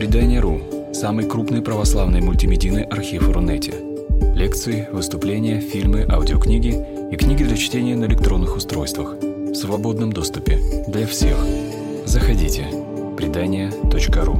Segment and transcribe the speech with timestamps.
[0.00, 0.62] Предание.ру–
[0.94, 3.74] самый крупный православный мультимедийный архив Рунете.
[4.34, 10.58] Лекции, выступления, фильмы, аудиокниги и книги для чтения на электронных устройствах в свободном доступе
[10.88, 11.36] для всех.
[12.06, 12.64] Заходите.
[13.18, 14.36] Предание.ру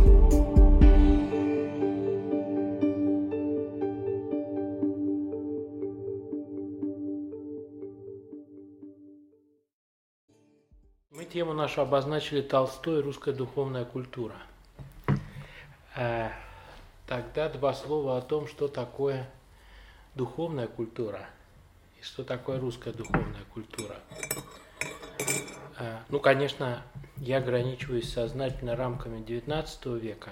[11.11, 14.37] Мы тему нашу обозначили Толстой «Русская духовная культура».
[15.97, 16.31] Э,
[17.07, 19.29] Тогда два слова о том, что такое
[20.15, 21.27] духовная культура
[21.99, 23.97] и что такое русская духовная культура.
[25.79, 26.83] Э, Ну, конечно,
[27.17, 30.31] я ограничиваюсь сознательно рамками XIX века,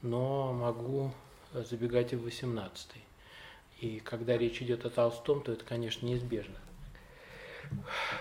[0.00, 1.12] но могу
[1.52, 2.70] забегать и в XVIII.
[3.80, 6.56] И когда речь идет о Толстом, то это, конечно, неизбежно.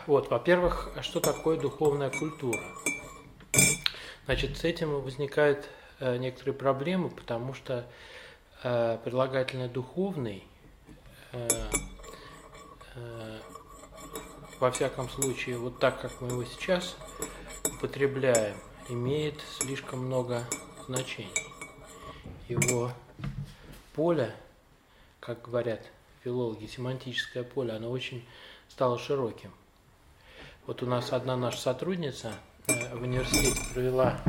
[0.05, 2.59] Вот, во-первых, что такое духовная культура?
[4.25, 7.85] Значит, с этим возникают э, некоторые проблемы, потому что
[8.63, 10.43] э, прилагательное духовный,
[11.31, 11.47] э,
[12.95, 13.39] э,
[14.59, 16.95] во всяком случае, вот так, как мы его сейчас
[17.65, 18.55] употребляем,
[18.89, 20.43] имеет слишком много
[20.87, 21.33] значений.
[22.47, 22.91] Его
[23.93, 24.33] поле,
[25.19, 25.81] как говорят
[26.23, 28.25] филологи, семантическое поле, оно очень
[28.69, 29.51] стало широким.
[30.65, 32.33] Вот у нас одна наша сотрудница
[32.67, 34.21] э, в университете провела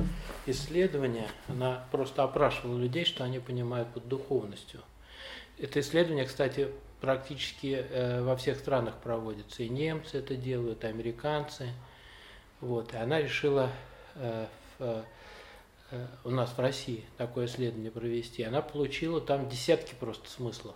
[0.46, 4.80] исследование, она просто опрашивала людей, что они понимают под духовностью.
[5.58, 6.68] Это исследование, кстати,
[7.00, 9.62] практически э, во всех странах проводится.
[9.62, 11.68] И немцы это делают, и американцы.
[12.60, 12.92] Вот.
[12.94, 13.70] И она решила
[14.14, 14.46] э,
[14.78, 15.04] в,
[15.90, 18.42] э, у нас в России такое исследование провести.
[18.42, 20.74] Она получила там десятки просто смыслов.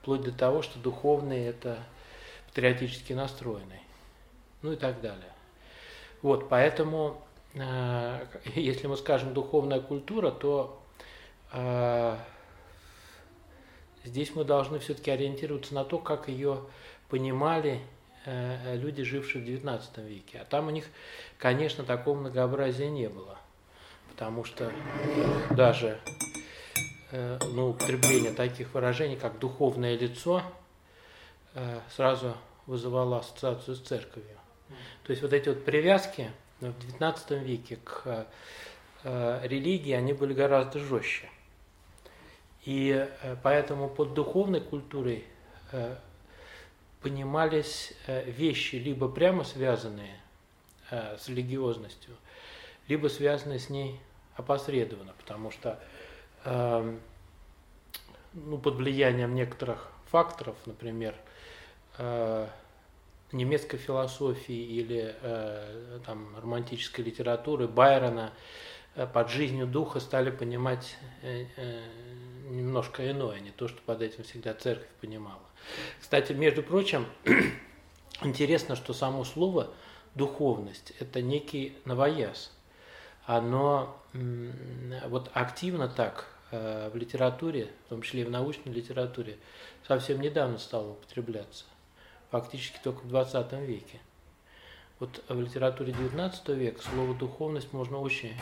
[0.00, 1.78] Вплоть до того, что духовный– это
[2.48, 3.80] патриотически настроенный.
[4.62, 5.32] Ну и так далее.
[6.22, 7.22] Вот, поэтому,
[8.54, 10.82] если мы скажем духовная культура, то
[11.52, 12.16] э,
[14.04, 16.62] здесь мы должны все-таки ориентироваться на то, как ее
[17.08, 17.80] понимали
[18.24, 20.40] э, люди, жившие в XIX веке.
[20.40, 20.86] А там у них,
[21.38, 23.38] конечно, такого многообразия не было.
[24.10, 24.72] Потому что
[25.50, 25.98] даже
[27.12, 30.42] э, ну, употребление таких выражений, как духовное лицо,
[31.54, 32.36] э, сразу
[32.66, 34.36] вызывало ассоциацию с церковью.
[35.04, 36.30] То есть вот эти вот привязки
[36.60, 38.26] в XIX веке к
[39.04, 41.28] э, религии, они были гораздо жестче.
[42.64, 45.24] И э, поэтому под духовной культурой
[45.72, 45.96] э,
[47.00, 50.20] понимались вещи, либо прямо связанные
[50.90, 52.16] с религиозностью,
[52.88, 54.00] либо связанные с ней
[54.34, 55.78] опосредованно, потому что
[56.44, 56.96] э,
[58.32, 61.14] ну, под влиянием некоторых факторов, например,
[63.32, 68.32] немецкой философии или э, там, романтической литературы Байрона
[68.94, 71.82] э, под жизнью духа стали понимать э, э,
[72.48, 75.42] немножко иное, не то, что под этим всегда церковь понимала.
[76.00, 77.06] Кстати, между прочим,
[78.22, 79.68] интересно, что само слово
[80.14, 82.52] духовность– это некий новояз.
[83.26, 83.94] Оно
[85.04, 89.36] вот активно так э, в литературе, в том числе и в научной литературе,
[89.86, 91.66] совсем недавно стало употребляться
[92.30, 94.00] фактически только в 20 веке.
[94.98, 98.34] Вот в литературе 19 века слово «духовность» можно очень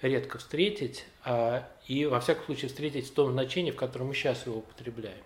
[0.00, 4.46] редко встретить, а, и во всяком случае встретить в том значении, в котором мы сейчас
[4.46, 5.22] его употребляем.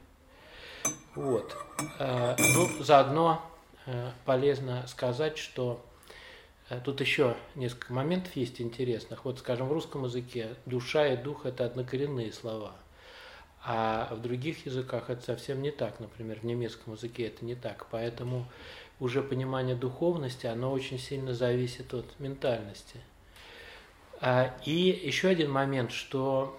[1.14, 1.56] Вот.
[1.98, 3.42] А, ну, заодно
[3.86, 5.84] а, полезно сказать, что
[6.68, 9.24] а, тут еще несколько моментов есть интересных.
[9.24, 12.72] Вот, скажем, в русском языке душа и дух– это однокоренные слова–
[13.68, 15.98] а в других языках это совсем не так.
[15.98, 17.88] Например, в немецком языке это не так.
[17.90, 18.46] Поэтому
[19.00, 23.00] уже понимание духовности, оно очень сильно зависит от ментальности.
[24.64, 26.56] И еще один момент, что,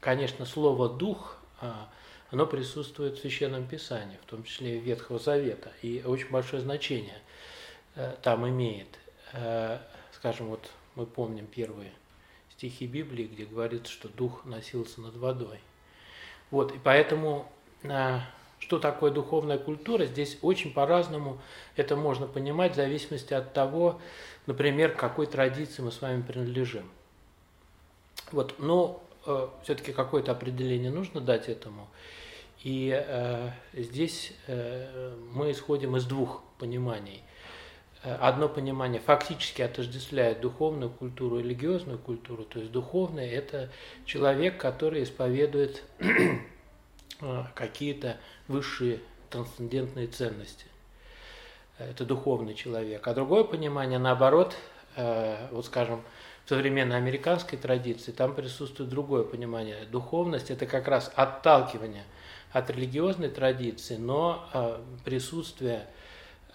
[0.00, 1.36] конечно, слово «дух»,
[2.30, 7.20] оно присутствует в Священном Писании, в том числе и Ветхого Завета, и очень большое значение
[8.22, 8.88] там имеет.
[10.14, 11.92] Скажем, вот мы помним первые
[12.62, 15.58] стихи Библии, где говорится, что дух носился над водой.
[16.52, 17.50] Вот, и поэтому
[17.82, 18.20] а,
[18.60, 21.40] что такое духовная культура, здесь очень по-разному
[21.74, 24.00] это можно понимать в зависимости от того,
[24.46, 26.88] например, к какой традиции мы с вами принадлежим.
[28.30, 31.88] Вот, но э, все-таки какое-то определение нужно дать этому.
[32.62, 37.24] И э, здесь э, мы исходим из двух пониманий.
[38.04, 42.44] Э, одно понимание фактически отождествляет духовную культуру и религиозную культуру.
[42.44, 43.70] То есть духовный– это
[44.04, 48.16] человек, который исповедует э, какие-то
[48.48, 49.00] высшие
[49.30, 50.66] трансцендентные ценности.
[51.78, 53.06] Это духовный человек.
[53.06, 54.56] А другое понимание, наоборот,
[54.96, 56.02] э, вот скажем,
[56.44, 59.84] в современной американской традиции там присутствует другое понимание.
[59.86, 62.02] Духовность– это как раз отталкивание
[62.50, 64.44] от религиозной традиции, но
[65.04, 65.86] присутствие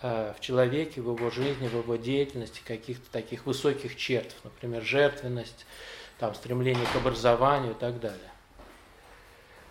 [0.01, 5.65] в человеке, в его жизни, в его деятельности каких-то таких высоких черт, например, жертвенность,
[6.19, 8.31] там, стремление к образованию и так далее.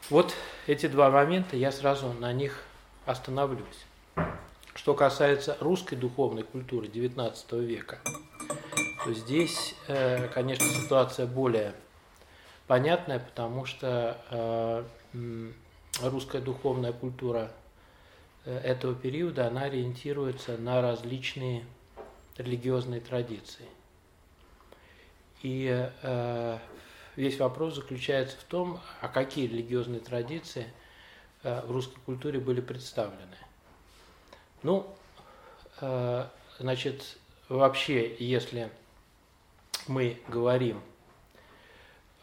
[0.09, 0.35] Вот
[0.67, 2.63] эти два момента, я сразу на них
[3.07, 3.87] остановлюсь.
[4.75, 7.35] Что касается русской духовной культуры XIX
[7.65, 7.99] века,
[9.05, 11.75] то здесь, э, конечно, ситуация более
[12.67, 14.85] понятная, потому что э,
[16.03, 17.66] русская духовная культура э,
[18.47, 21.65] этого периода, она ориентируется на различные
[22.39, 23.67] религиозные традиции.
[25.43, 25.91] И
[27.17, 30.67] весь вопрос заключается в том, а какие религиозные традиции
[31.43, 33.37] э, в русской культуре были представлены.
[34.63, 34.87] Ну,
[35.81, 36.27] э,
[36.59, 38.71] значит, вообще, если
[39.89, 40.83] мы говорим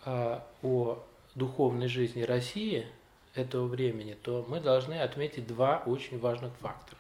[0.06, 1.04] э, о
[1.36, 2.88] духовной жизни России
[3.36, 7.00] этого времени, то мы должны отметить два очень важных фактора.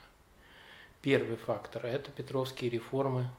[1.01, 3.29] Первый фактор– это Петровские реформы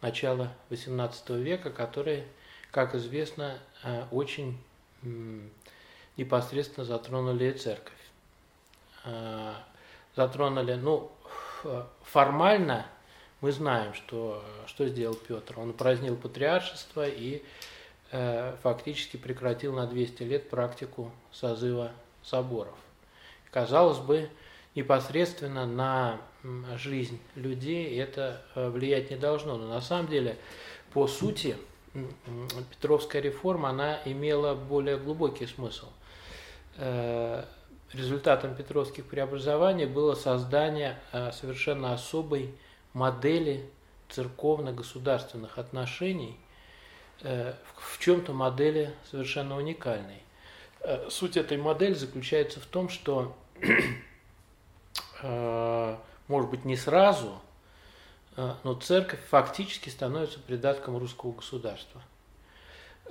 [0.00, 2.26] начала XVIII века, которые
[2.70, 4.58] как известно, э, очень
[6.16, 7.92] непосредственно затронули церковь.
[9.04, 9.54] Э,
[10.14, 11.10] затронули, ну,
[12.02, 12.86] формально
[13.40, 15.58] мы знаем, что, что сделал Петр.
[15.58, 17.42] Он упразднил патриаршество и
[18.10, 21.92] фактически прекратил на 200 лет практику созыва
[22.24, 22.74] соборов.
[23.52, 24.28] Казалось бы,
[24.74, 26.20] непосредственно на
[26.76, 30.36] жизнь людей это влиять не должно, но на самом деле,
[30.92, 31.56] по сути,
[32.70, 35.88] Петровская реформа, она имела более глубокий смысл.
[36.76, 37.44] Э,
[37.92, 42.54] результатом Петровских преобразований было создание э, совершенно особой
[42.92, 43.68] модели
[44.08, 46.49] церковно-государственных отношений, э,
[47.22, 50.22] в чем-то модели совершенно уникальной.
[51.08, 53.36] Суть этой модели заключается в том, что,
[56.28, 57.40] может быть, не сразу–
[58.64, 62.00] но церковь фактически становится придатком русского государства.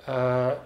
[0.05, 0.57] В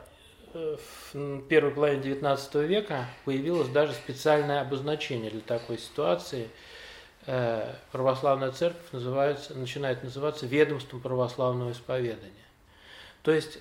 [1.50, 6.50] первой половине XIX века появилось даже специальное обозначение для такой ситуации.
[7.92, 12.32] Православная церковь называется, начинает называться ведомством православного исповедания.
[13.24, 13.60] То есть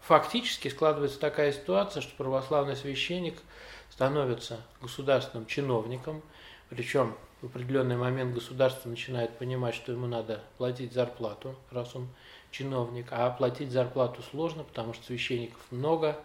[0.00, 3.36] фактически складывается такая ситуация, что православный священник
[3.90, 6.22] становится государственным чиновником,
[6.70, 12.08] причем в определенный момент государство начинает понимать, что ему надо платить зарплату, раз он
[12.50, 16.16] чиновник, а платить зарплату сложно, потому что священников много,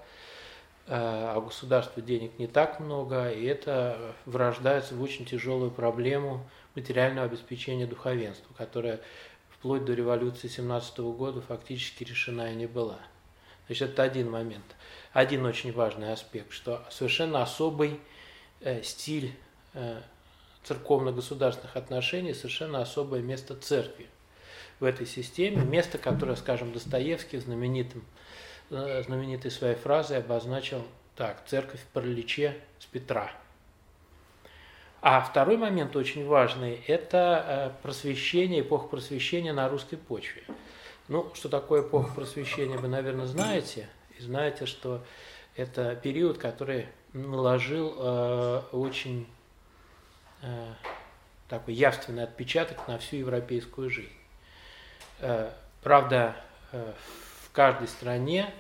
[0.88, 6.50] э, а у государства денег не так много, и это врождается в очень тяжелую проблему
[6.76, 9.00] материального обеспечения духовенства, которая
[9.64, 13.00] вплоть до революции 17 года фактически решена и не была.
[13.66, 14.66] Значит, это один момент.
[15.14, 18.02] Один очень важный аспект, что совершенно особый
[18.60, 19.34] э, стиль
[19.74, 20.02] э,
[20.66, 24.08] церковно-государственных отношений совершенно особое место церкви
[24.82, 28.04] в этой системе, место, которое, скажем, Достоевский знаменитым,
[28.70, 30.84] э, знаменитой своей фразой обозначил
[31.16, 33.32] так, церковь в параличе с Петра.
[35.04, 40.44] А второй момент очень важный– это э, просвещение, эпоха просвещения на русской почве.
[41.10, 43.90] Ну, что такое эпоха просвещения, вы, наверное, знаете.
[44.18, 45.04] И знаете, что
[45.56, 49.28] это период, который наложил э, очень
[50.44, 50.74] Э,
[51.48, 54.12] такой явственный отпечаток на всю европейскую жизнь.
[55.20, 56.36] Э, правда,
[56.72, 56.94] э,
[57.44, 58.52] в каждой стране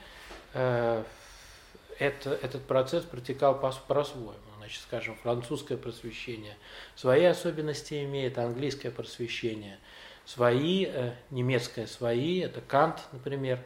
[0.53, 4.35] это, этот процесс протекал по-своему.
[4.63, 6.55] Значит, скажем, французское просвещение
[6.95, 9.77] свои особенности имеет, английское просвещение
[10.25, 10.87] свои,
[11.31, 13.59] немецкое свои, это Кант, например.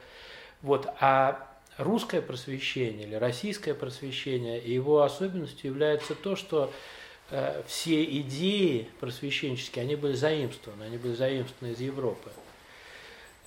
[0.63, 0.87] Вот.
[0.99, 6.73] А русское просвещение или российское просвещение, его особенностью является то, что
[7.29, 12.31] Э, все идеи просвещенческие, они были заимствованы, они были заимствованы из Европы.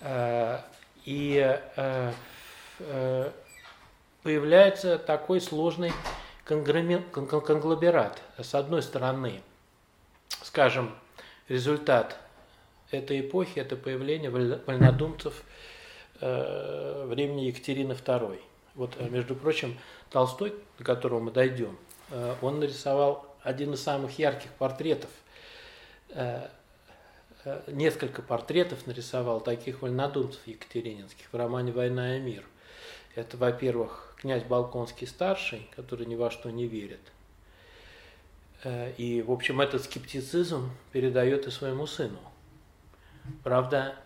[0.00, 0.60] Э,
[1.06, 2.12] и э,
[4.22, 5.92] появляется такой сложный
[6.50, 8.22] конгломерат.
[8.38, 9.42] С одной стороны,
[10.42, 10.94] скажем,
[11.48, 12.18] результат
[12.90, 15.42] этой эпохи– это появление вольнодумцев
[16.20, 18.40] времени Екатерины II.
[18.74, 19.78] Вот, между прочим,
[20.10, 21.78] Толстой, до которого мы дойдем,
[22.42, 25.10] он нарисовал один из самых ярких портретов.
[26.10, 26.48] Э,
[27.44, 32.44] э, несколько портретов нарисовал таких вольнодумцев екатерининских в романе «Война и мир».
[33.14, 37.00] Это, во-первых, князь Балконский старший, который ни во что не верит.
[38.64, 42.18] Э, и, в общем, этот скептицизм передает и своему сыну.
[43.42, 43.96] Правда,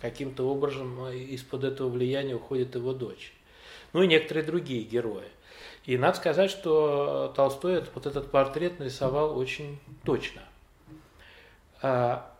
[0.00, 3.32] каким-то образом из-под этого влияния уходит его дочь.
[3.92, 5.28] Ну и некоторые другие герои.
[5.84, 10.42] И надо сказать, что Толстой вот этот портрет нарисовал очень точно.
[11.82, 12.34] А,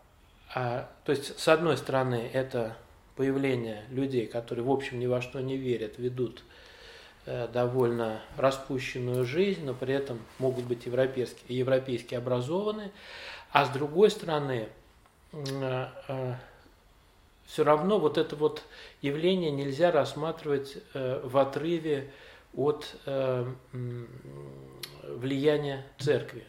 [0.53, 2.75] а, то есть, с одной стороны, это
[3.15, 6.54] появление людей, которые, в общем, ни во что не верят, ведут э,
[7.25, 12.91] довольно распущенную жизнь, но при этом могут быть европейски, европейски образованы.
[13.51, 14.69] А с другой стороны,
[15.31, 16.35] э, э,
[17.45, 18.63] все равно вот это вот
[19.01, 22.11] явление нельзя рассматривать в отрыве
[22.55, 22.95] от
[25.03, 26.43] влияния церкви.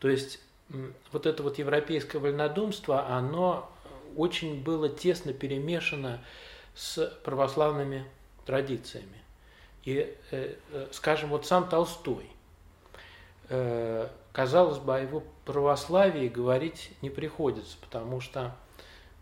[0.00, 0.40] То есть
[1.12, 3.70] вот это вот европейское вольнодумство, оно
[4.16, 6.20] очень было тесно перемешано
[6.74, 8.04] с православными
[8.46, 9.23] традициями.
[9.84, 12.30] И, э, э, скажем, вот сам Толстой,
[13.50, 18.56] э, казалось бы, о его православии говорить не приходится, потому что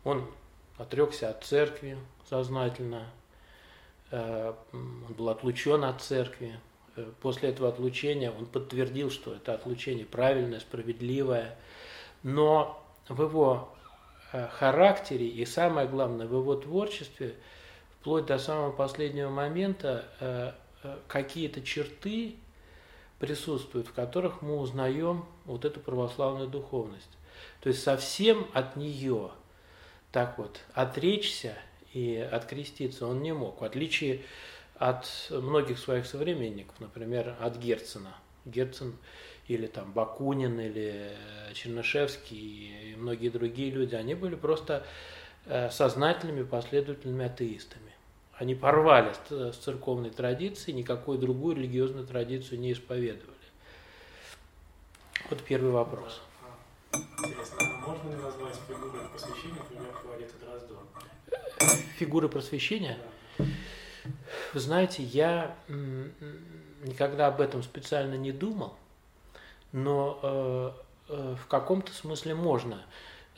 [0.04, 0.31] он
[0.78, 3.07] отрекся от церкви сознательно,
[4.11, 6.59] он был отлучен от церкви.
[7.21, 11.57] После этого отлучения он подтвердил, что это отлучение правильное, справедливое,
[12.23, 13.75] но в его
[14.31, 17.35] характере и самое главное в его творчестве,
[18.02, 22.35] вплоть до самого последнего момента, э, э, какие-то черты
[23.21, 27.16] присутствуют, в которых мы узнаем вот эту православную духовность.
[27.61, 29.30] То есть совсем от нее
[30.11, 31.56] так вот отречься
[31.92, 34.23] и откреститься он не мог, в отличие
[34.75, 38.16] от многих своих современников, например, от Герцена.
[38.44, 38.97] Герцен
[39.47, 44.85] или там Бакунин, или э, Чернышевский и многие другие люди, они были просто
[45.71, 47.91] сознательными последовательными атеистами.
[48.42, 53.37] Они порвали с церковной традицией, никакую другую религиозную традицию не исповедовали.
[55.30, 56.20] Вот первый вопрос.
[56.92, 60.80] Интересно, а можно ли назвать фигуры просвещения, например, Фаворита Дроздова?
[61.99, 62.99] Фигуры просвещения?
[63.38, 63.44] Да.
[64.54, 65.56] Вы знаете, я
[66.82, 68.75] никогда об этом специально не думал
[69.72, 70.70] но э,
[71.08, 72.82] э, в каком-то смысле можно.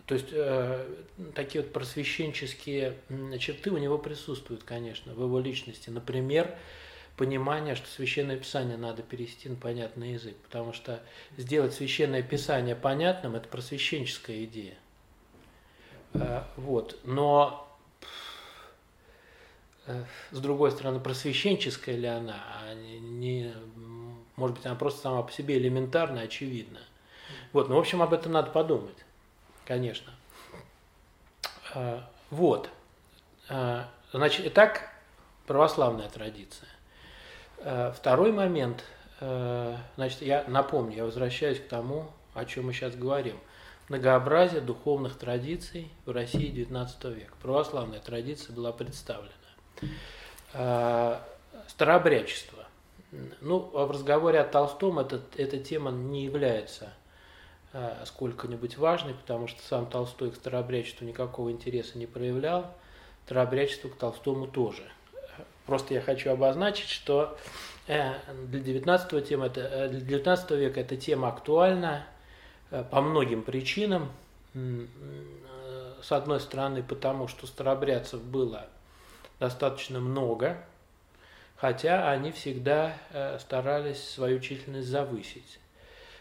[0.06, 0.86] То есть э,
[1.34, 2.98] такие вот просвещенческие
[3.38, 5.88] черты у него присутствуют, конечно, в его личности.
[5.88, 6.54] Например,
[7.16, 11.02] понимание, что священное писание надо перевести на понятный язык, потому что
[11.38, 14.74] сделать священное писание понятным– это просвещенческая идея.
[16.12, 16.98] Э, вот.
[17.04, 17.66] Но
[19.86, 23.54] э, с другой стороны, просвещенческая ли она, а не,
[24.36, 26.80] может быть, она просто сама по себе элементарна, очевидна.
[27.52, 29.03] Вот, ну, в общем, об этом надо подумать,
[29.64, 30.12] конечно.
[31.74, 32.70] А, вот.
[33.48, 34.90] А, значит, итак,
[35.46, 36.68] православная традиция.
[37.58, 38.84] А, второй момент,
[39.96, 43.38] значит, я напомню, я возвращаюсь к тому, о чем мы сейчас говорим.
[43.88, 47.32] Многообразие духовных традиций в России XIX века.
[47.40, 49.30] Православная традиция была представлена.
[51.68, 52.64] Старообрядчество
[53.40, 56.92] ну, в разговоре о Толстом эта, эта тема не является
[58.04, 62.72] сколько-нибудь важной, потому что сам Толстой к старообрядчеству никакого интереса не проявлял,
[63.24, 64.84] старообрядчество к Толстому тоже.
[65.66, 67.36] Просто я хочу обозначить, что
[67.86, 68.12] э,
[68.46, 72.06] для 19 тема э, для 19 века эта тема актуальна
[72.70, 74.10] э, по многим причинам.
[76.02, 78.66] С одной стороны, потому что старообрядцев было
[79.40, 80.58] достаточно много,
[81.56, 85.58] хотя они всегда э, старались свою численность завысить.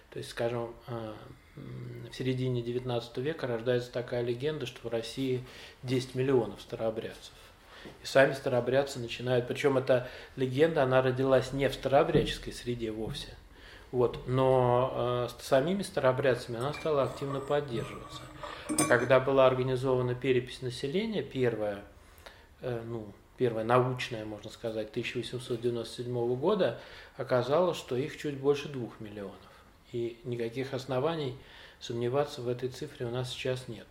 [0.10, 1.14] То есть, скажем, э,
[1.56, 5.44] в середине XIX века рождается такая легенда, что в России
[5.84, 7.34] 10 миллионов старообрядцев.
[8.02, 13.36] И сами старообрядцы начинают, причем эта легенда, она родилась не в старообрядческой среде вовсе,
[13.92, 18.22] вот, но э, с самими старообрядцами она стала активно поддерживаться.
[18.70, 21.84] А когда была организована перепись населения, первая,
[22.62, 26.80] э, ну, первая научная, можно сказать, 1897 года,
[27.18, 29.36] оказалось, что их чуть больше двух миллионов.
[29.94, 31.38] И никаких оснований
[31.80, 33.88] сомневаться в этой цифре у нас сейчас нет.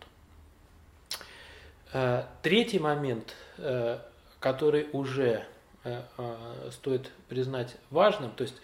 [1.91, 3.97] Э, третий момент, э,
[4.39, 5.45] который уже
[5.83, 6.01] э,
[6.71, 8.55] стоит признать важным, то есть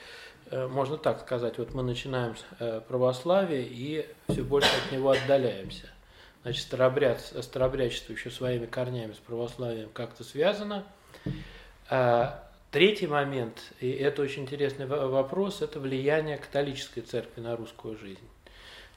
[0.51, 5.89] можно так сказать, вот мы начинаем с православия и все больше от него отдаляемся–
[6.43, 10.85] Значит, старобряд, старобрядчество еще своими корнями с православием как-то связано.
[12.71, 18.27] Третий момент, и это очень интересный вопрос, это влияние католической церкви на русскую жизнь.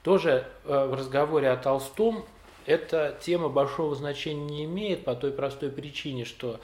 [0.02, 2.24] Тоже э, в разговоре о Толстом
[2.66, 6.60] эта тема большого значения не имеет по той простой причине, что,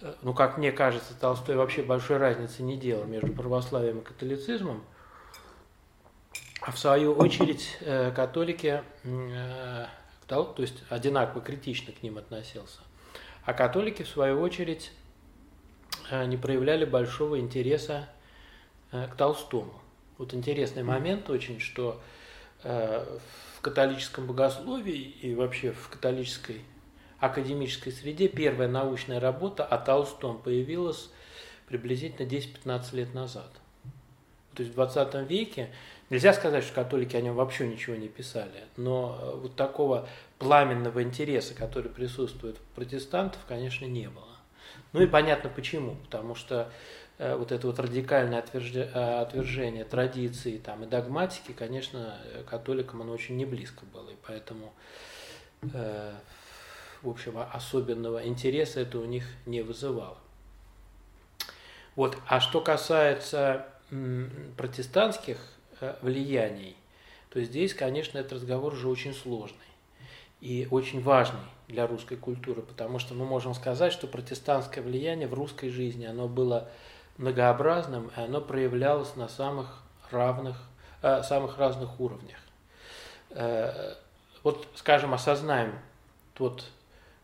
[0.00, 4.82] э, ну, как мне кажется, Толстой вообще большой разницы не делал между православием и католицизмом.
[6.62, 8.82] А в свою очередь э, католики
[10.26, 12.78] то есть одинаково критично к ним относился.
[13.44, 14.92] А католики, в свою очередь,
[16.26, 18.08] не проявляли большого интереса
[18.92, 19.72] э, к Толстому.
[20.18, 22.00] Вот интересный момент очень, что
[22.62, 23.18] э,
[23.56, 26.62] в католическом богословии и вообще в католической
[27.18, 31.10] академической среде первая научная работа о Толстом появилась
[31.68, 33.50] приблизительно 10-15 лет назад.
[34.54, 35.70] То есть в 20 веке
[36.08, 41.54] нельзя сказать, что католики о нем вообще ничего не писали, но вот такого пламенного интереса,
[41.54, 44.29] который присутствует у протестантов, конечно, не было.
[44.92, 46.70] Ну и понятно почему, потому что
[47.18, 52.18] э, вот это вот радикальное э, отвержение традиции там, и догматики, конечно,
[52.48, 54.72] католикам оно очень не близко было, и поэтому,
[55.72, 56.12] э,
[57.02, 60.18] в общем, особенного интереса это у них не вызывало.
[61.94, 62.16] Вот.
[62.26, 63.66] А что касается
[64.56, 65.38] протестантских
[66.02, 66.76] влияний,
[67.30, 69.58] то здесь, конечно, этот разговор уже очень сложный
[70.40, 75.34] и очень важный для русской культуры, потому что мы можем сказать, что протестантское влияние в
[75.34, 76.68] русской жизни, оно было
[77.16, 80.56] многообразным, и оно проявлялось на самых равных,
[81.02, 82.38] э, самых разных уровнях.
[83.30, 83.94] Э,
[84.42, 85.78] вот, скажем, осознаем
[86.34, 86.64] тот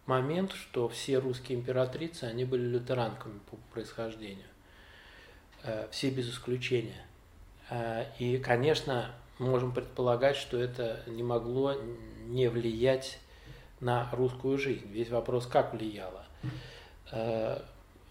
[0.07, 4.47] момент, что все русские императрицы, они были лютеранками по происхождению.
[5.63, 7.05] Э, все без исключения.
[7.71, 11.75] Э, и, конечно, можем предполагать, что это не могло
[12.27, 13.19] не влиять
[13.81, 14.87] на русскую жизнь.
[14.91, 16.25] Весь вопрос, как влияло.
[17.13, 17.61] Э,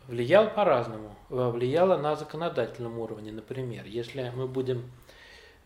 [0.07, 1.15] влияло по-разному.
[1.29, 3.85] Влияло на законодательном уровне, например.
[3.85, 4.91] Если мы будем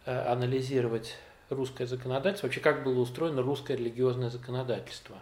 [0.05, 1.15] э, анализировать
[1.49, 5.17] русское законодательство, вообще как было устроено русское религиозное законодательство.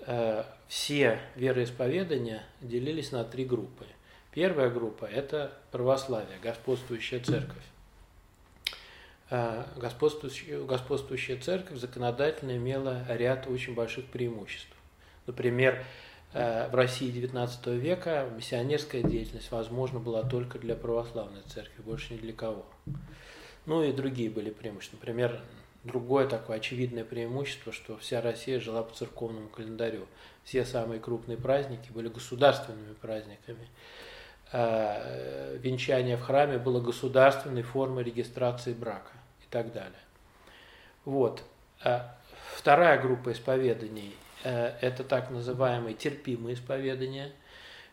[0.00, 3.86] Э, все вероисповедания делились на три группы.
[4.32, 7.62] Первая группа– это православие, господствующая церковь.
[9.36, 14.70] Э, господствующая, господствующая церковь законодательно имела ряд очень больших преимуществ.
[15.26, 15.82] Например,
[16.32, 22.18] э, в России XIX века миссионерская деятельность возможна была только для православной церкви, больше ни
[22.18, 22.64] для кого.
[23.66, 24.98] Ну и другие были преимущества.
[24.98, 25.40] Например,
[25.82, 30.06] другое такое очевидное преимущество, что вся Россия жила по церковному календарю.
[30.44, 33.66] Все самые крупные праздники были государственными праздниками.
[34.52, 39.10] Э, венчание в храме было государственной формой регистрации брака
[39.54, 39.92] так далее.
[41.04, 41.42] Вот.
[41.82, 42.16] А
[42.56, 47.32] вторая группа исповеданий э,– это так называемые терпимые исповедания.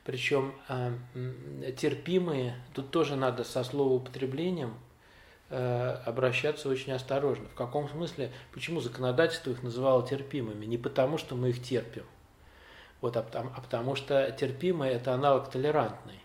[0.04, 0.92] Причем э,
[1.78, 4.74] терпимые, тут тоже надо со словоупотреблением
[5.50, 7.50] обращаться очень осторожно.
[7.50, 10.66] В каком смысле, почему законодательство их называло терпимыми?
[10.66, 12.06] Не потому, что мы их терпим,
[13.02, 16.22] вот, а, потому, а потому что терпимый– это аналог толерантный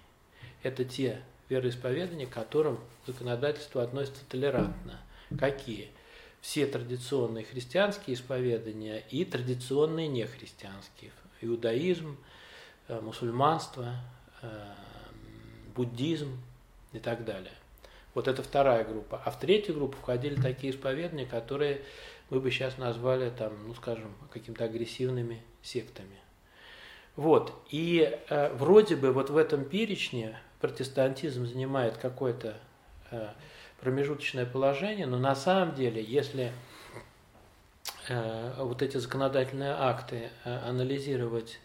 [0.66, 5.01] это те вероисповедания, к которым законодательство относится толерантно.
[5.38, 5.88] Какие?
[6.40, 11.10] Все традиционные христианские исповедания и традиционные нехристианские.
[11.40, 12.16] Иудаизм,
[12.88, 13.94] э, мусульманство,
[14.42, 14.74] э,
[15.74, 16.40] буддизм
[16.92, 17.52] и так далее.
[18.14, 19.20] Вот это вторая группа.
[19.24, 21.82] А в третью группу входили такие исповедания, которые
[22.30, 26.16] мы бы сейчас назвали, там, ну, скажем, какими-то агрессивными сектами.
[27.16, 27.52] Вот.
[27.70, 32.56] И э, вроде бы вот в этом перечне протестантизм занимает какое-то
[33.10, 33.28] э,
[33.80, 36.52] промежуточное положение, но на самом деле, если
[38.08, 41.60] э, вот эти законодательные акты э, анализировать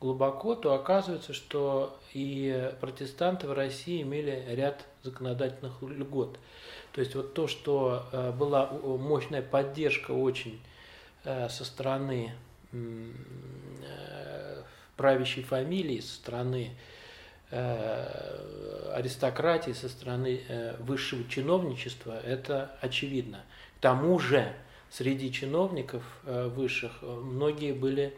[0.00, 6.38] глубоко, то оказывается, что и протестанты в России имели ряд законодательных льгот.
[6.92, 8.04] То есть вот то, что
[8.38, 10.60] была мощная поддержка очень
[11.24, 12.34] со стороны
[14.96, 16.95] правящей фамилии, со стороны Э,
[17.50, 23.44] аристократии, со стороны э, высшего чиновничества, это очевидно.
[23.78, 24.52] К тому же
[24.90, 28.16] среди чиновников э, высших многие были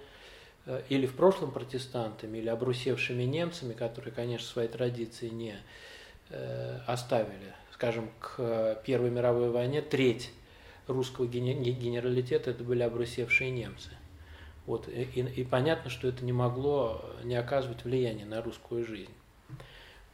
[0.90, 5.54] или в прошлом протестантами, или обрусевшими немцами, которые, конечно, свои традиции не
[6.86, 7.54] оставили.
[7.72, 10.30] Скажем, к Первой мировой войне треть
[10.86, 13.88] русского генералитета это были обрусевшие немцы.
[14.66, 19.14] Вот, и, и понятно, что это не могло не оказывать влияния на русскую жизнь.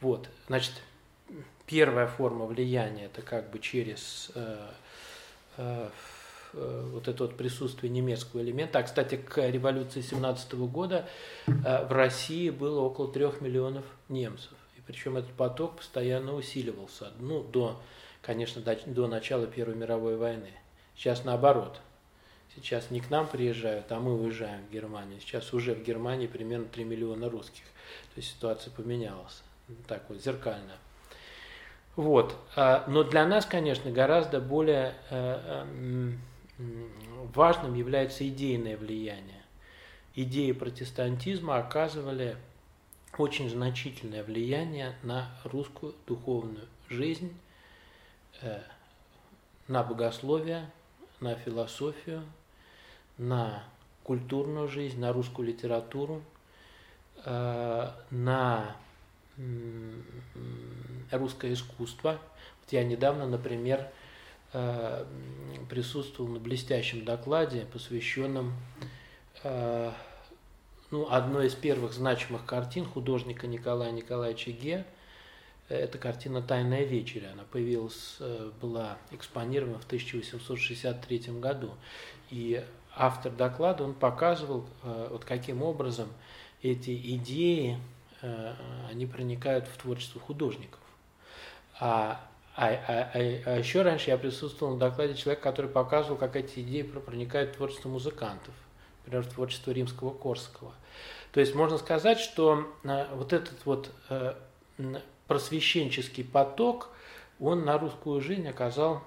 [0.05, 0.73] Вот, значит,
[1.65, 4.67] первая форма влияния это как бы через э,
[5.57, 5.89] э,
[6.53, 8.77] э, вот это вот присутствие немецкого элемента.
[8.77, 11.09] А, кстати, к революции 17 года
[11.47, 11.51] э,
[11.87, 14.51] в России было около трех миллионов немцев.
[14.77, 17.11] И причем этот поток постоянно усиливался.
[17.17, 17.81] Ну, до,
[18.21, 20.51] конечно, до, до начала Первой мировой войны.
[20.95, 21.81] Сейчас наоборот.
[22.53, 25.19] Сейчас не к нам приезжают, а мы уезжаем в Германию.
[25.19, 27.63] Сейчас уже в Германии примерно 3 миллиона русских.
[28.13, 29.41] То есть ситуация поменялась.
[29.87, 30.73] Так вот, зеркально.
[31.95, 32.35] Вот.
[32.55, 36.13] Но для нас, конечно, гораздо более э,
[37.33, 39.41] важным является идейное влияние.
[40.13, 42.37] Идеи протестантизма оказывали
[43.17, 47.33] очень значительное влияние на русскую духовную жизнь,
[48.41, 48.61] э,
[49.67, 50.69] на богословие,
[51.19, 52.23] на философию,
[53.17, 53.63] на
[54.03, 56.21] культурную жизнь, на русскую литературу,
[57.23, 58.75] э, на
[61.11, 62.19] русское искусство.
[62.61, 63.87] Вот я недавно, например,
[64.53, 65.05] э,
[65.69, 68.53] присутствовал на блестящем докладе, посвященном
[70.91, 74.85] ну, одной из первых значимых картин художника Николая Николаевича Ге.
[75.67, 77.31] Это картина «Тайная вечеря».
[77.33, 81.71] Она появилась, э, была экспонирована в 1863 году.
[82.29, 82.63] И
[82.95, 86.07] автор доклада, он показывал, э, вот каким образом
[86.61, 87.94] эти идеи, э,
[88.89, 90.79] они проникают в творчество художников.
[91.79, 92.21] А,
[92.55, 96.59] а, а, а, а еще раньше я присутствовал на докладе человека, который показывал, как эти
[96.59, 98.53] идеи проникают в творчество музыкантов
[99.05, 100.73] например, творчество римского Корского.
[101.31, 104.33] То есть можно сказать, что э, вот этот вот э,
[105.27, 106.89] просвещенческий поток,
[107.39, 109.03] он на русскую жизнь оказал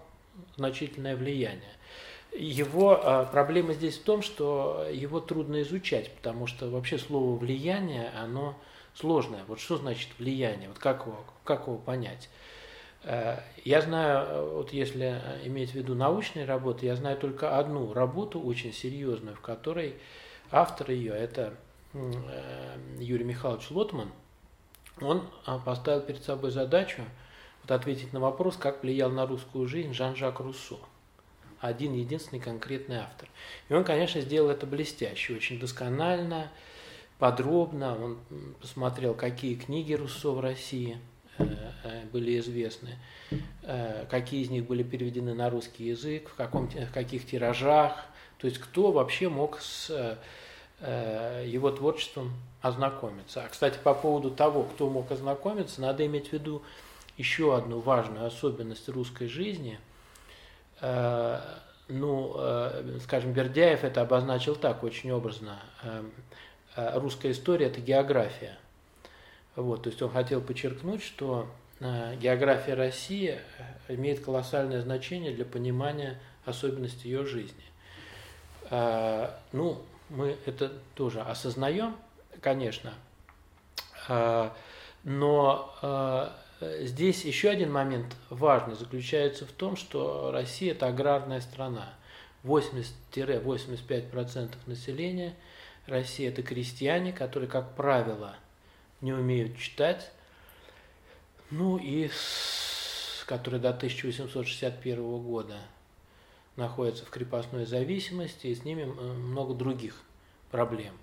[0.56, 1.72] значительное влияние.
[2.36, 8.10] Его э, проблема здесь в том, что его трудно изучать, потому что вообще слово влияние,
[8.10, 8.54] оно
[8.98, 9.44] сложное.
[9.46, 10.68] Вот что значит влияние?
[10.68, 12.28] Вот как его, как его понять?
[13.04, 17.92] Э, я знаю, э, вот если иметь в виду научные работы, я знаю только одну
[17.92, 19.94] работу очень серьезную, в которой
[20.50, 21.54] автор ее, это
[21.94, 24.10] э, Юрий Михайлович Лотман,
[25.00, 25.28] он
[25.64, 27.02] поставил перед собой задачу
[27.62, 30.76] вот ответить на вопрос, как влиял на русскую жизнь Жан-Жак Руссо.
[31.60, 33.28] Один единственный конкретный автор.
[33.68, 36.50] И он, конечно, сделал это блестяще, очень досконально,
[37.18, 38.02] подробно.
[38.02, 38.18] Он
[38.60, 40.98] посмотрел, какие книги Руссо в России–
[41.38, 41.44] Э,
[41.84, 42.98] э, были известны,
[43.62, 48.06] э, какие из них были переведены на русский язык, в, каком, в каких тиражах,
[48.38, 50.18] то есть кто вообще мог с
[50.80, 53.42] его творчеством ознакомиться.
[53.42, 56.62] А, кстати, по поводу того, кто мог ознакомиться, надо иметь в виду
[57.16, 59.80] еще одну важную особенность русской жизни.
[61.88, 62.36] Ну,
[63.02, 65.58] скажем, Бердяев это обозначил так очень образно.
[66.94, 68.56] Русская история– это география–
[69.58, 71.48] вот, то есть он хотел подчеркнуть, что
[71.80, 73.40] э, география России
[73.88, 77.64] э, имеет колоссальное значение для понимания особенностей ее жизни.
[78.70, 81.96] Э, ну, мы это тоже осознаем,
[82.40, 82.94] конечно,
[85.04, 91.94] но здесь еще один момент важный заключается в том, что Россия– это аграрная страна.
[92.44, 95.34] 80-85% населения
[95.88, 98.36] России– это крестьяне, которые, как правило,–
[99.00, 100.10] не умеют читать,
[101.50, 105.58] ну и с, которые до 1861 года
[106.56, 110.02] находятся в крепостной зависимости, и с ними много других
[110.50, 110.94] проблем.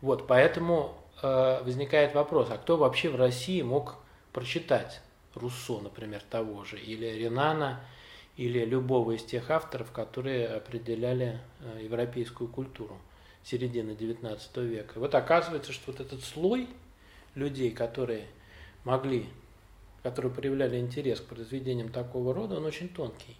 [0.00, 3.96] Вот, поэтому э, возникает вопрос, а кто вообще в России мог
[4.32, 5.00] прочитать
[5.34, 7.80] Руссо, например, того же, или Ренана,
[8.36, 12.98] или любого из тех авторов, которые определяли э, европейскую культуру
[13.44, 14.98] середины XIX века.
[14.98, 16.68] Вот оказывается, что вот этот слой
[17.34, 18.26] людей, которые
[18.84, 19.26] могли,
[20.02, 23.36] которые проявляли интерес к произведениям такого рода, он очень тонкий.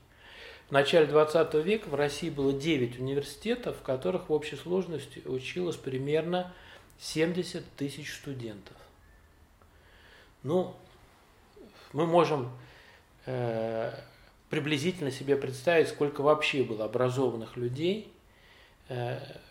[0.68, 5.76] В начале 20 века в России было 9 университетов, в которых в общей сложности училось
[5.76, 6.52] примерно
[7.00, 8.76] 70 тысяч студентов.
[10.42, 10.74] Ну,
[11.92, 12.52] мы можем
[13.26, 13.92] э,
[14.48, 18.12] приблизительно себе представить, сколько вообще было образованных людей,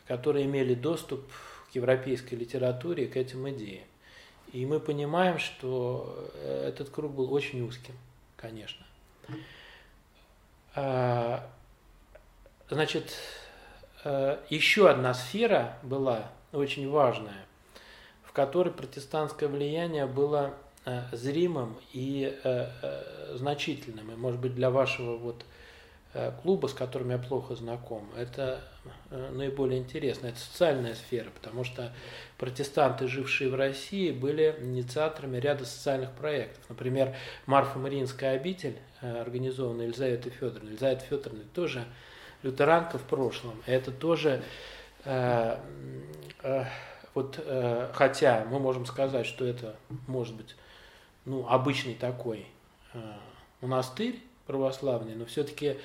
[0.08, 1.24] которые имели доступ
[1.72, 3.86] к европейской литературе к этим идеям.
[4.52, 7.94] И мы понимаем, что э, этот круг был очень узким,
[8.36, 8.86] конечно.
[10.76, 11.48] А,
[12.70, 13.16] значит,
[14.04, 17.46] э, еще одна сфера была очень важная,
[18.24, 22.36] в которой протестантское влияние было э, зримым и
[23.36, 24.12] значительным.
[24.12, 25.59] И, может быть, для вашего вот Э,
[26.42, 28.62] клуба, с которыми я плохо знаком, это
[29.12, 30.28] э, наиболее интересно.
[30.28, 31.94] Это социальная сфера, потому что
[32.40, 36.64] протестанты, жившие в России, были инициаторами ряда социальных проектов.
[36.68, 40.72] Например, Марфа Мариинская обитель, э, организованная Елизаветой Федоровной.
[40.72, 41.86] Елизавета Федоровна тоже
[42.42, 43.62] лютеранка в прошлом.
[43.66, 44.42] Это тоже,
[47.14, 47.46] вот,
[47.94, 49.76] хотя мы можем сказать, что это
[50.08, 50.56] может быть
[51.26, 52.48] ну, обычный такой
[53.60, 55.78] монастырь, православный, но все-таки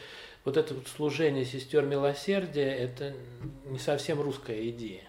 [0.47, 3.15] вот это вот служение сестер милосердия, это
[3.67, 5.05] не совсем русская идея.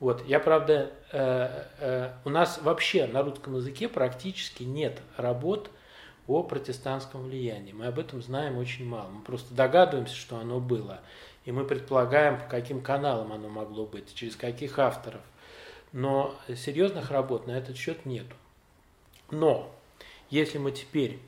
[0.00, 0.22] Вот.
[0.26, 5.70] Я, правда, э, э, у нас вообще на русском языке практически нет работ
[6.26, 7.72] о протестантском влиянии.
[7.72, 9.08] Мы об этом знаем очень мало.
[9.08, 11.00] Мы просто догадываемся, что оно было.
[11.46, 15.22] И мы предполагаем, по каким каналам оно могло быть, через каких авторов.
[15.92, 18.36] Но серьезных работ на этот счет нету.
[19.30, 19.74] Но
[20.28, 21.18] если мы теперь,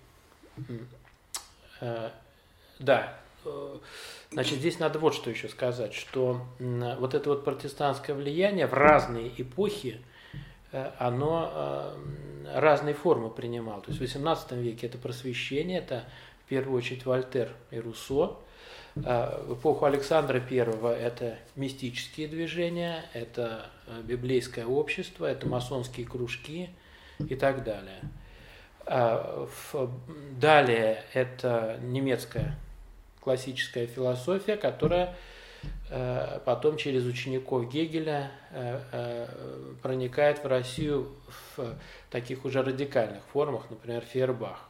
[2.79, 3.79] да, э,
[4.31, 8.75] значит, здесь надо вот что еще сказать, что э, вот это вот протестантское влияние в
[8.75, 10.01] разные эпохи,
[10.73, 13.83] э, оно э, разные формы принимало.
[13.83, 16.05] То есть в XVIII веке это просвещение, это
[16.45, 18.37] в первую очередь Вольтер и Руссо.
[18.97, 26.71] Э, в эпоху Александра I это мистические движения, это э, библейское общество, это масонские кружки
[27.19, 28.01] и так далее.
[28.87, 29.49] А,
[30.39, 32.57] далее это немецкая
[33.21, 35.17] классическая философия, которая
[35.91, 38.31] э, потом через учеников Гегеля
[39.83, 41.13] проникает в Россию
[41.57, 41.77] в
[42.11, 44.69] таких уже радикальных формах, например, Фейербах.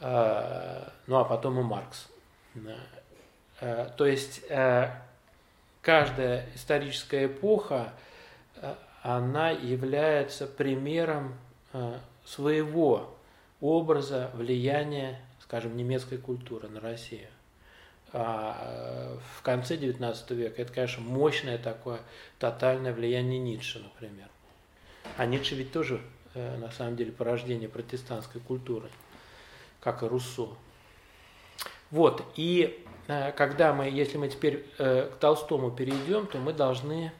[0.00, 2.08] А, ну а потом и Маркс.
[3.60, 4.90] Э, то есть э,
[5.80, 7.92] каждая историческая эпоха,
[8.56, 11.36] э, она является примером
[12.24, 13.14] своего
[13.60, 17.28] образа влияния, скажем, немецкой культуры на Россию.
[18.12, 22.00] А в конце XIX века это, конечно, мощное такое
[22.38, 24.28] тотальное влияние Ницше, например.
[25.16, 26.00] А Ницше ведь тоже,
[26.34, 28.88] на самом деле, порождение протестантской культуры,
[29.80, 30.48] как и Руссо.
[31.90, 37.06] Вот, и Э, когда мы, если мы теперь э, к Толстому перейдем, то мы должны
[37.06, 37.10] э,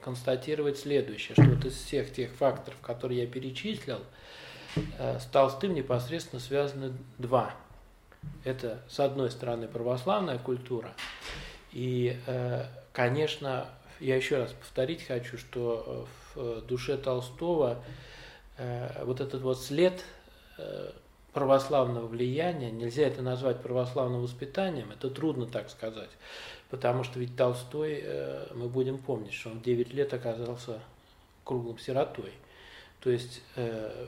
[0.00, 4.00] констатировать следующее, что вот из всех тех факторов, которые я перечислил,
[4.96, 7.54] с Толстым непосредственно связаны два.
[8.44, 10.92] Это, с одной стороны, православная культура,
[11.72, 12.16] и,
[12.92, 13.68] конечно,
[14.00, 17.82] я еще раз повторить хочу, что в душе Толстого
[19.02, 20.04] вот этот вот след
[21.32, 26.10] православного влияния, нельзя это назвать православным воспитанием, это трудно так сказать,
[26.72, 30.80] потому что ведь Толстой, э, мы будем помнить, что он 9 лет оказался
[31.44, 32.32] круглым сиротой.
[33.00, 34.06] То есть э,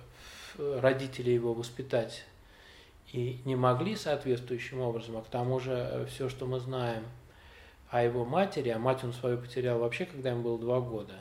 [0.56, 2.24] родители его воспитать
[3.12, 7.04] и не могли соответствующим образом, а к тому же э, все, что мы знаем
[7.90, 11.20] о его матери, а мать он свою потерял вообще, когда ему было два года.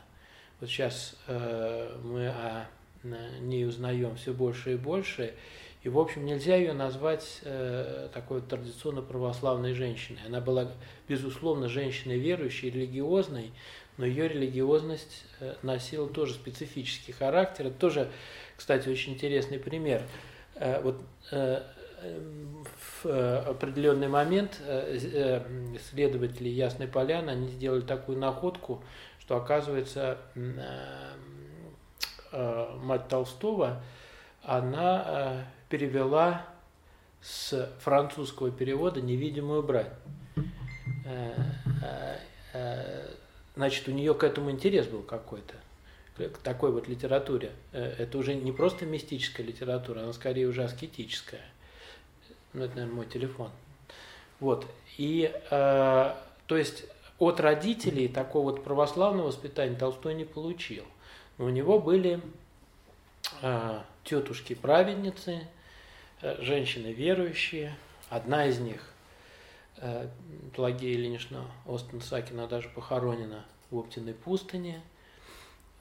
[0.61, 2.67] Вот сейчас мы о
[3.03, 5.33] ней узнаем все больше и больше,
[5.83, 10.19] и, в общем, нельзя ее назвать э, такой традиционно православной женщиной.
[10.25, 10.71] Она была,
[11.09, 13.51] безусловно, женщиной верующей, религиозной,
[13.97, 17.67] но ее религиозность э, носила тоже специфический характер.
[17.67, 18.11] Это тоже,
[18.55, 20.03] кстати, очень интересный пример.
[20.55, 21.61] Э, вот э,
[23.03, 28.81] в определенный момент э, э, исследователи Ясной Поляны, они сделали такую находку,
[29.19, 30.59] что, оказывается, э,
[32.31, 33.83] э, мать Толстого,
[34.43, 35.43] она э,
[35.73, 36.45] перевела
[37.19, 39.89] с французского перевода «Невидимую брань».
[41.03, 41.33] Э,
[41.81, 42.17] э,
[42.53, 43.09] э,
[43.55, 45.55] значит, у нее к этому интерес был какой-то,
[46.15, 47.53] к такой вот литературе.
[47.71, 51.41] Это уже не просто мистическая литература, она скорее уже аскетическая.
[52.53, 53.49] Ну, это, наверное, мой телефон.
[54.39, 54.67] Вот.
[54.99, 56.15] И, то
[56.51, 56.85] есть,
[57.17, 60.83] от родителей такого вот православного воспитания Толстой не получил.
[61.39, 62.21] Но у него были
[64.03, 65.47] тетушки-праведницы,
[66.39, 67.75] женщины верующие.
[68.09, 68.93] Одна из них,
[69.77, 70.07] э,
[70.55, 74.81] Пелагея Ильинична Остен-Сакина, даже похоронена в Оптиной пустыне.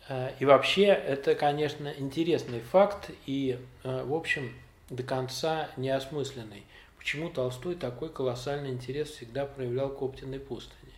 [0.08, 4.52] Э, и вообще, это, конечно, интересный факт и, в общем,
[4.90, 6.64] до конца неосмысленный.
[6.98, 10.92] Почему Толстой такой колоссальный интерес всегда проявлял к Оптиной пустыне?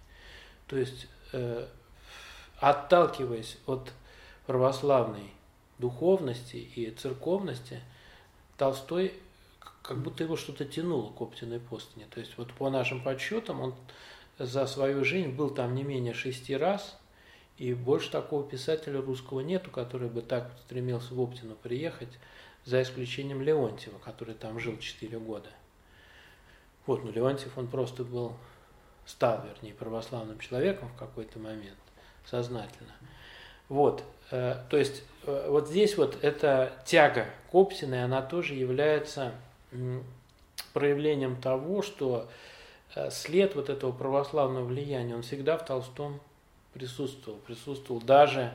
[0.66, 1.06] То есть,
[2.58, 3.92] отталкиваясь от
[4.46, 5.30] православной
[5.78, 7.80] духовности и церковности,
[8.56, 9.14] Толстой
[9.84, 12.06] как будто его что-то тянуло к Оптиной пустыне.
[12.10, 13.74] То есть вот по нашим подсчетам он
[14.38, 16.98] за свою жизнь был там не менее шести раз,
[17.58, 22.08] и больше такого писателя русского нету, который бы так стремился в Оптину приехать,
[22.64, 25.50] за исключением Леонтьева, который там жил четыре года.
[26.86, 28.32] Вот, ну Леонтьев, он просто был,
[29.04, 31.78] стал, вернее, православным человеком в какой-то момент,
[32.24, 32.92] сознательно.
[33.68, 39.34] Вот, э, то есть э, вот здесь вот эта тяга к Оптиной, она тоже является
[40.72, 42.28] проявлением того, что
[42.94, 46.20] э, след вот этого православного влияния, он всегда в Толстом
[46.74, 47.38] присутствовал.
[47.38, 48.52] Присутствовал даже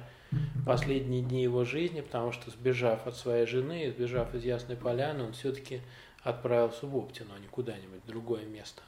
[0.65, 5.33] последние дни его жизни, потому что сбежав от своей жены, сбежав из Ясной Поляны, он
[5.33, 5.81] все-таки
[6.23, 8.81] отправился в Оптину, а не куда-нибудь другое место.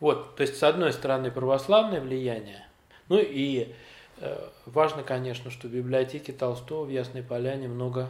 [0.00, 2.66] Вот, то есть, с одной стороны, православное влияние,
[3.08, 3.72] ну и
[4.18, 8.08] э, важно, конечно, что в библиотеке Толстого в Ясной Поляне много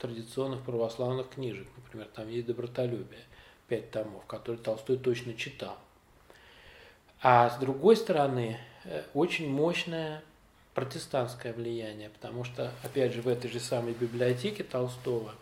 [0.00, 1.68] традиционных православных книжек.
[1.76, 3.20] Например, там есть «Добротолюбие»,
[3.68, 5.78] пять томов, которые Толстой точно читал.
[7.22, 10.22] А с другой стороны, э, очень мощное
[10.74, 15.34] протестантское влияние, потому что, опять же, в этой же самой библиотеке Толстого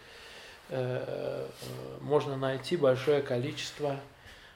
[0.68, 1.48] э, э,
[2.00, 3.98] можно найти большое количество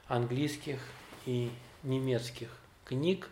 [0.07, 0.79] английских
[1.25, 1.49] и
[1.83, 2.49] немецких
[2.85, 3.29] книг,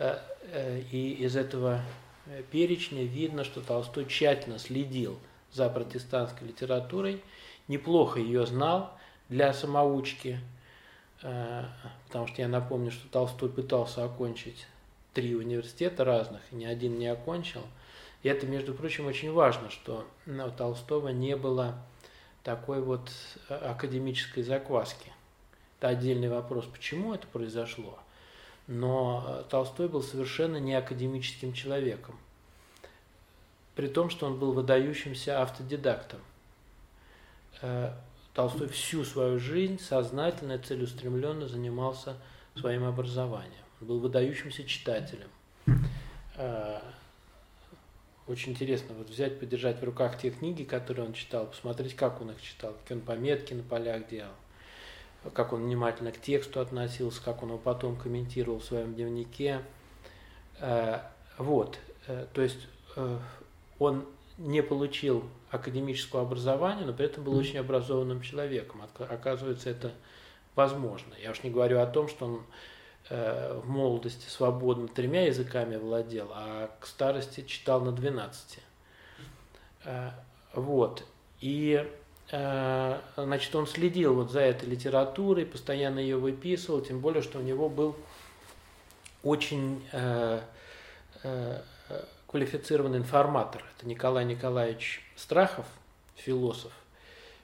[0.00, 1.80] и из этого
[2.50, 5.18] перечня видно, что Толстой тщательно следил
[5.52, 7.22] за протестантской литературой,
[7.68, 8.92] неплохо ее знал
[9.28, 10.40] для самоучки,
[11.20, 14.66] потому что я напомню, что Толстой пытался окончить
[15.14, 17.62] три университета разных, ни один не окончил.
[18.22, 21.74] И это, между прочим, очень важно, что у Толстого не было
[22.44, 23.10] такой вот
[23.48, 25.12] э, академической закваски.
[25.78, 27.98] Это отдельный вопрос, почему это произошло.
[28.68, 32.16] Но э, Толстой был совершенно не академическим человеком.
[33.74, 36.20] При том, что он был выдающимся автодидактом.
[37.62, 37.92] Э,
[38.34, 42.16] Толстой всю свою жизнь сознательно и целеустремленно занимался
[42.54, 45.28] своим образованием был выдающимся читателем.
[46.36, 46.82] А,
[48.26, 52.30] очень интересно вот взять, подержать в руках те книги, которые он читал, посмотреть, как он
[52.30, 54.32] их читал, какие он пометки на полях делал,
[55.34, 59.62] как он внимательно к тексту относился, как он его потом комментировал в своем дневнике.
[60.60, 63.18] А, вот, э, то есть э,
[63.78, 64.06] он
[64.38, 68.82] не получил академического образования, но при этом был очень образованным человеком.
[68.98, 69.92] Оказывается, это
[70.54, 71.14] возможно.
[71.22, 72.42] Я уж не говорю о том, что он
[73.10, 78.60] Э, в молодости свободно тремя языками владел, а к старости читал на 12.
[79.84, 80.10] Э,
[80.54, 81.04] вот.
[81.40, 81.84] И
[82.30, 87.42] э, значит, он следил вот за этой литературой, постоянно ее выписывал, тем более, что у
[87.42, 87.96] него был
[89.22, 89.84] очень
[92.32, 93.62] квалифицированный информатор.
[93.76, 95.66] Это Николай Николаевич Страхов,
[96.16, 96.72] философ,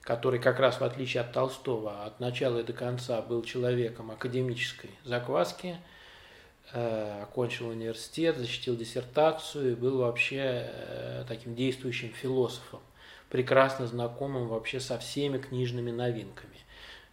[0.01, 4.91] который как раз в отличие от Толстого от начала и до конца был человеком академической
[5.05, 5.77] закваски,
[6.73, 12.81] э, окончил университет, защитил диссертацию и был вообще э, таким действующим философом,
[13.29, 16.57] прекрасно знакомым вообще со всеми книжными новинками.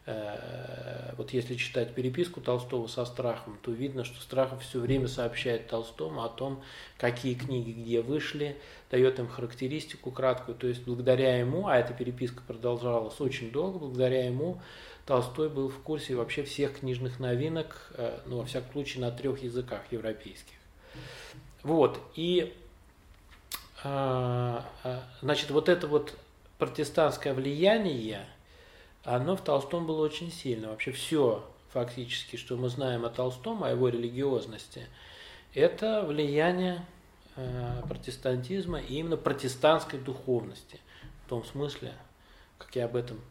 [0.06, 5.68] Э, вот если читать переписку Толстого со Страхом, то видно, что Страхов все время сообщает
[5.68, 6.62] Толстому о том,
[6.98, 8.58] какие книги где вышли,
[8.92, 10.58] дает им характеристику краткую.
[10.58, 14.62] То есть благодаря ему, а эта переписка продолжалась очень долго, благодаря ему
[15.08, 19.42] Толстой был в курсе вообще всех книжных новинок, э, ну, во всяком случае, на трех
[19.42, 20.56] языках европейских.
[21.64, 22.54] Вот, и,
[23.84, 24.62] э,
[25.22, 26.14] значит, вот это вот
[26.60, 28.28] протестантское влияние–
[29.06, 30.70] оно в Толстом было очень сильно.
[30.70, 34.88] Вообще все фактически, что мы знаем о Толстом, о его религиозности,
[35.54, 36.86] это влияние
[37.36, 40.80] э, протестантизма и именно протестантской духовности.
[41.26, 41.94] В том смысле,
[42.58, 43.22] как я об этом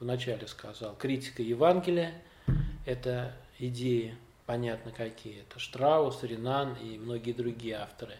[0.00, 2.14] вначале сказал, критика Евангелия–
[2.86, 4.16] это идеи,
[4.46, 5.40] понятно какие.
[5.40, 8.16] Это Штраус, Ренан и многие другие авторы.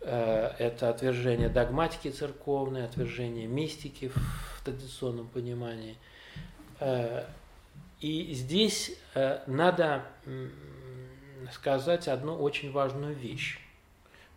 [0.00, 5.96] Э, это отвержение догматики церковной, отвержение мистики в традиционном понимании–
[6.80, 7.24] Э,
[8.00, 10.04] и здесь э, надо
[11.52, 13.60] сказать одну очень важную вещь.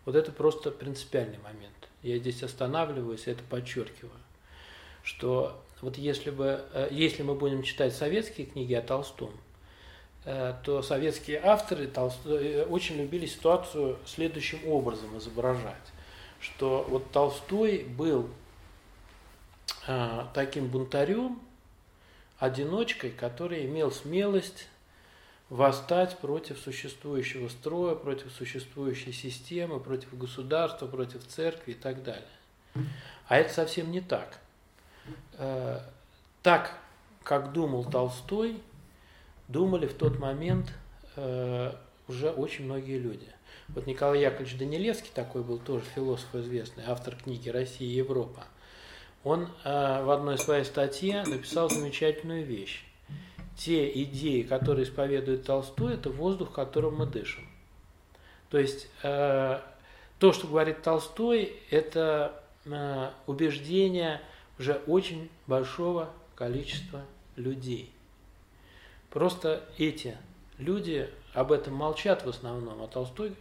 [0.04, 1.88] Вот это просто принципиальный момент.
[2.02, 4.18] Я здесь останавливаюсь, это подчеркиваю,
[5.04, 9.30] что вот если, бы, если мы будем читать советские книги о Толстом,
[10.24, 15.92] то советские авторы Толстой, очень любили ситуацию следующим образом изображать,
[16.40, 18.28] что вот Толстой был
[20.32, 21.40] таким бунтарем,
[22.38, 24.68] одиночкой, который имел смелость
[25.48, 32.24] восстать против существующего строя, против существующей системы, против государства, против церкви и так далее.
[33.28, 34.38] А это совсем не так.
[35.34, 35.80] Э,
[36.42, 36.78] так,
[37.22, 38.60] как думал Толстой,
[39.48, 40.72] думали в тот момент
[41.16, 41.72] э,
[42.08, 43.28] уже очень многие люди.
[43.68, 48.44] Вот Николай Яковлевич Данилевский такой был тоже философ известный, автор книги «Россия и Европа»
[49.24, 52.84] он э, в одной своей статье написал замечательную вещь.
[53.56, 57.46] Те идеи, которые исповедует Толстой, это воздух, которым мы дышим.
[58.50, 59.60] То есть э,
[60.18, 64.20] то, что говорит Толстой, это э, убеждение
[64.58, 67.02] уже очень большого количества
[67.36, 67.92] людей.
[69.12, 70.16] Просто эти
[70.56, 73.36] люди об этом молчат в основном, а Толстой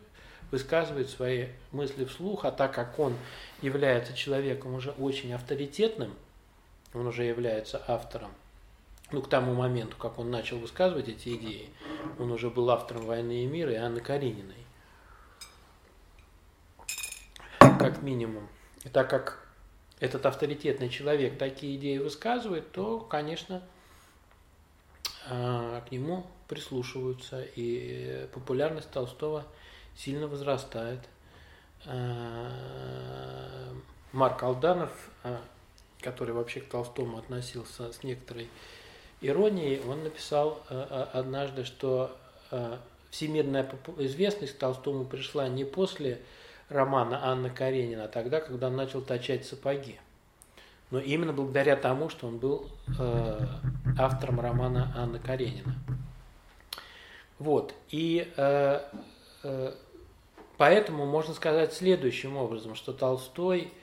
[0.52, 3.16] высказывает свои мысли вслух, а так как он
[3.62, 6.14] является человеком уже очень авторитетным,
[6.94, 8.32] он уже является автором,
[9.14, 11.70] ну, к тому моменту, как он начал высказывать эти идеи,
[12.20, 14.56] он уже был автором «Войны и мира» и Анны Карениной.
[17.60, 18.50] Как минимум.
[18.84, 19.48] И так как
[20.02, 23.64] этот авторитетный человек такие идеи высказывает, то, конечно,
[25.28, 29.46] к нему прислушиваются, и популярность Толстого
[29.96, 31.00] сильно возрастает.
[34.12, 34.92] Марк Алданов,
[36.02, 38.50] который вообще к Толстому относился с некоторой
[39.22, 42.18] иронией, он написал однажды, что
[43.10, 43.70] всемирная
[44.00, 46.22] известность Толстому пришла не после
[46.70, 50.00] романа Анны Каренина, а тогда, когда он начал точать сапоги.
[50.92, 52.70] Но именно благодаря тому, что он был
[53.00, 53.48] э,
[53.98, 55.76] автором романа Анны Каренина.
[57.40, 57.74] Вот.
[57.90, 58.82] И э,
[59.44, 59.74] э,
[60.58, 63.74] поэтому можно сказать следующим образом, что Толстой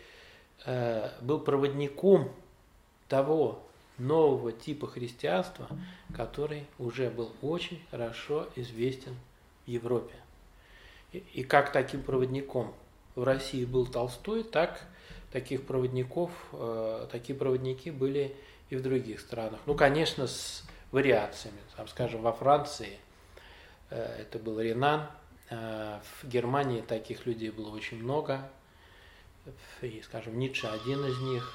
[0.65, 2.31] э, был проводником
[3.09, 3.63] того
[3.97, 5.67] нового типа христианства,
[6.15, 9.17] который уже был очень хорошо известен
[9.67, 10.15] в Европе.
[11.13, 12.75] И, и как таким проводником
[13.15, 14.83] в России был Толстой, так
[15.33, 18.35] таких проводников, э, такие проводники были
[18.71, 19.61] и в других странах.
[19.67, 21.59] Ну, конечно, с вариациями.
[21.77, 22.99] Там, скажем, во Франции
[23.91, 25.07] э, это был Ренан,
[25.51, 28.49] э, в Германии таких людей было очень много.
[29.81, 31.53] И, скажем, Ницше один из них.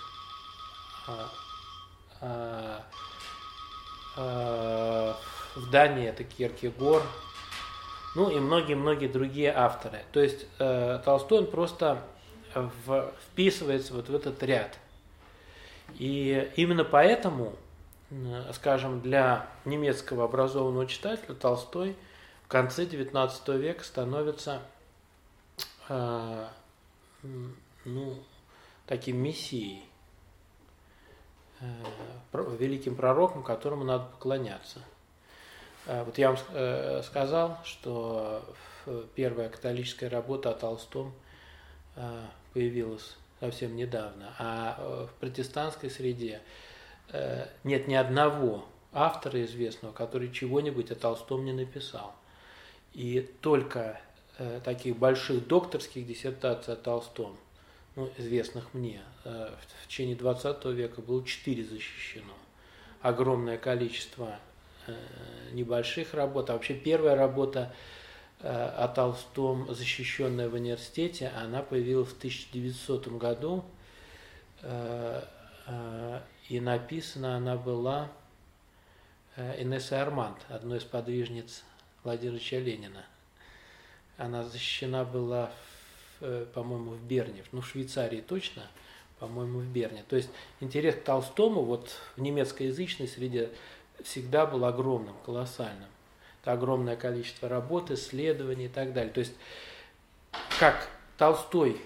[1.06, 2.82] А,
[4.16, 5.18] а,
[5.56, 7.04] в Дании это Киркегор,
[8.16, 10.04] ну и многие-многие другие авторы.
[10.14, 12.02] То есть Толстой он просто
[12.56, 14.78] в, вписывается вот в этот ряд.
[15.96, 17.54] И именно поэтому,
[18.54, 21.96] скажем, для немецкого образованного читателя Толстой
[22.46, 24.62] в конце XIX века становится
[25.90, 26.48] э,
[27.86, 28.24] ну,
[28.86, 29.84] таким мессией,
[31.60, 31.66] э,
[32.60, 34.80] великим пророком, которому надо поклоняться–
[35.86, 38.44] Э, вот я вам э, сказал, что
[39.16, 41.12] первая католическая работа о Толстом э,
[42.54, 46.42] появилась совсем недавно, а в протестантской среде
[47.64, 52.16] нет ни одного автора известного, который чего-нибудь о Толстом не написал.
[52.94, 54.00] И только
[54.64, 57.38] таких больших докторских диссертаций о Толстом,
[57.96, 62.34] ну, известных мне, в течение 20 века было четыре защищено.
[63.02, 64.40] Огромное количество
[64.86, 64.94] Э,
[65.54, 66.50] небольших работ.
[66.50, 67.76] А вообще первая работа э,
[68.44, 73.64] о Толстом, защищенная в университете, она появилась в 1900 году.
[74.62, 75.24] Э,
[76.50, 78.12] и написана она была
[79.38, 81.64] Инессой Арманд, одной из подвижниц
[82.04, 83.06] Владимира Ильича Ленина.
[84.18, 85.52] Она защищена была,
[86.20, 88.64] по-моему, в Берне, ну, в Швейцарии точно,
[89.20, 90.04] по-моему, в Берне.
[90.10, 90.30] То есть
[90.60, 93.52] интерес к Толстому вот в немецкоязычной среде
[94.04, 95.90] всегда был огромным, колоссальным.
[96.44, 99.14] Огромное количество работ, исследований и так далее.
[99.14, 99.34] То есть,
[100.60, 101.80] как Толстой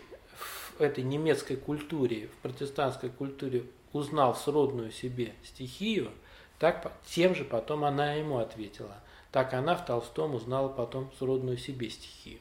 [0.78, 6.12] в этой немецкой культуре, в протестантской культуре узнал сродную себе стихию,
[6.60, 8.96] так тем же потом она ему ответила.
[9.32, 12.40] Так она в Толстом узнала потом сродную себе стихию,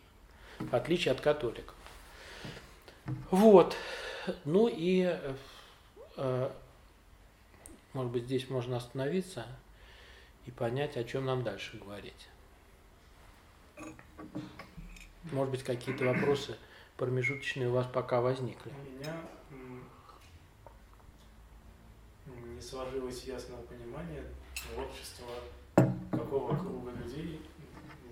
[0.59, 1.75] в отличие от католиков.
[3.31, 3.75] Вот.
[4.45, 5.17] Ну и
[6.17, 6.51] э,
[7.97, 9.47] может быть, здесь можно остановиться
[10.47, 12.29] и понять, о чем нам дальше говорить.
[15.33, 16.57] Может быть, какие-то вопросы
[16.97, 18.73] промежуточные у вас пока возникли.
[18.73, 19.17] У меня
[22.55, 24.25] не сложилось ясного понимания
[24.55, 25.29] творчества
[26.11, 27.43] какого круга людей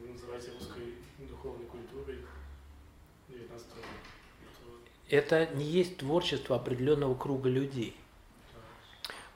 [0.01, 2.19] вы называете русской духовной культурой
[3.29, 3.89] 19 века.
[5.09, 7.97] Это не есть творчество определенного круга людей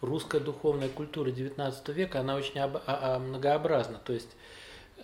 [0.00, 3.98] русская духовная культура XIX века, она очень об, а, а, многообразна.
[3.98, 4.30] То есть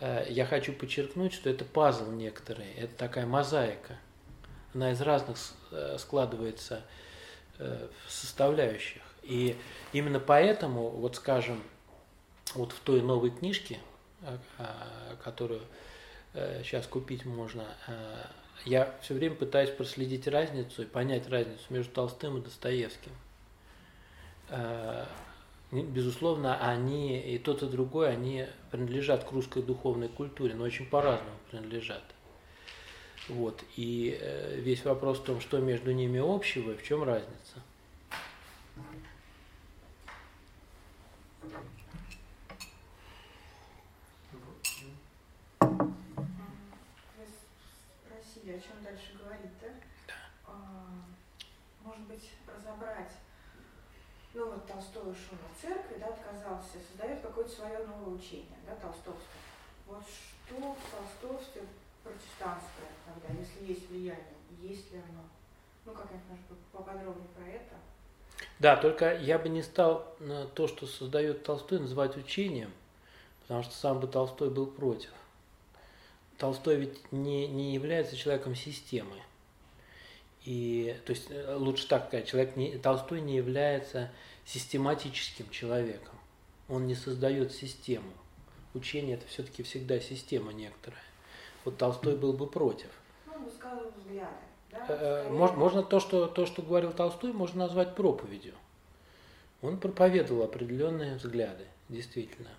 [0.01, 3.99] э, я хочу подчеркнуть, что это пазл некоторый, это такая мозаика.
[4.75, 5.37] Она из разных
[5.71, 6.83] э, складывается
[7.59, 9.03] э, составляющих.
[9.23, 9.57] И
[9.93, 11.63] именно поэтому, вот скажем,
[12.55, 13.79] вот в той новой книжке,
[15.25, 15.63] которую
[16.63, 17.65] сейчас купить можно,
[18.67, 23.13] я все время пытаюсь проследить разницу и понять разницу между Толстым и Достоевским.
[24.49, 25.07] Э,
[25.71, 31.37] безусловно, они и тот, и другой, они принадлежат к русской духовной культуре, но очень по-разному
[31.51, 32.05] принадлежат.
[33.29, 33.65] Вот.
[33.77, 37.63] И э, весь вопрос в том, что между ними общего и в чем разница.
[48.05, 49.69] Спросили, о чем дальше говорить, да?
[50.07, 50.15] Да.
[50.47, 50.87] А,
[51.83, 53.13] может быть, разобрать
[54.35, 59.41] ну вот Толстой ушел от церкви, да, отказался, создает какое-то свое новое учение, да, толстовское.
[59.87, 61.63] Вот что в толстовстве
[62.03, 65.23] протестантское тогда, если есть влияние, есть ли оно?
[65.87, 67.75] Ну, как-нибудь, может быть, поподробнее про это.
[68.59, 72.73] Да, только я бы не стал э, то, что создает Толстой, называть учением,
[73.43, 75.11] потому что сам бы Толстой был против.
[76.39, 79.17] Толстой ведь не, не является человеком системы.
[80.45, 84.11] И, то есть, э, лучше так сказать, человек не, Толстой не является
[84.45, 86.15] систематическим человеком.
[86.69, 88.13] Он не создает систему.
[88.75, 91.03] Учение это все-таки всегда система некоторая.
[91.65, 92.89] Вот Толстой был бы против.
[93.27, 94.35] Ну, высказывал взгляды.
[94.71, 94.87] Да?
[94.89, 98.55] Э, Скорее, Можно, можно то, что, то, что говорил Толстой, можно назвать проповедью.
[99.63, 102.51] Он проповедовал определенные взгляды, действительно.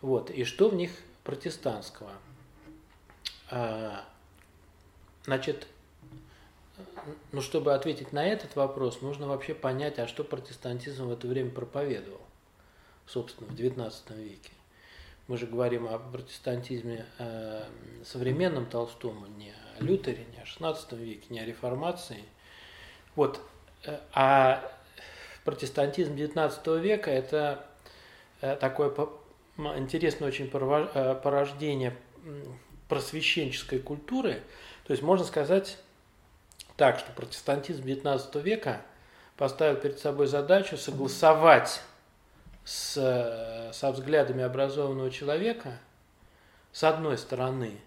[0.00, 0.30] Вот.
[0.30, 0.90] И что в них
[1.22, 2.10] протестантского?
[3.48, 4.04] А,
[5.26, 5.66] Значит,
[7.32, 11.50] ну, чтобы ответить на этот вопрос, нужно вообще понять, а что протестантизм в это время
[11.50, 12.20] проповедовал,
[13.06, 14.50] собственно, в XIX веке.
[15.28, 17.64] Мы же говорим о протестантизме э,
[18.04, 22.22] современном Толстому, не о Лютере, не о XVI веке, не о реформации.
[23.16, 23.40] Вот.
[23.84, 24.72] э, А
[25.44, 27.66] протестантизм XIX века– это
[28.40, 28.94] э, такое
[29.76, 31.96] интересное очень э, порождение
[32.88, 34.42] просвещенческой культуры.
[34.84, 35.78] То есть можно сказать
[36.76, 38.82] так, что протестантизм XIX века
[39.36, 41.80] поставил перед собой задачу согласовать
[42.64, 45.78] с, э, со взглядами образованного человека,
[46.72, 47.78] с одной стороны,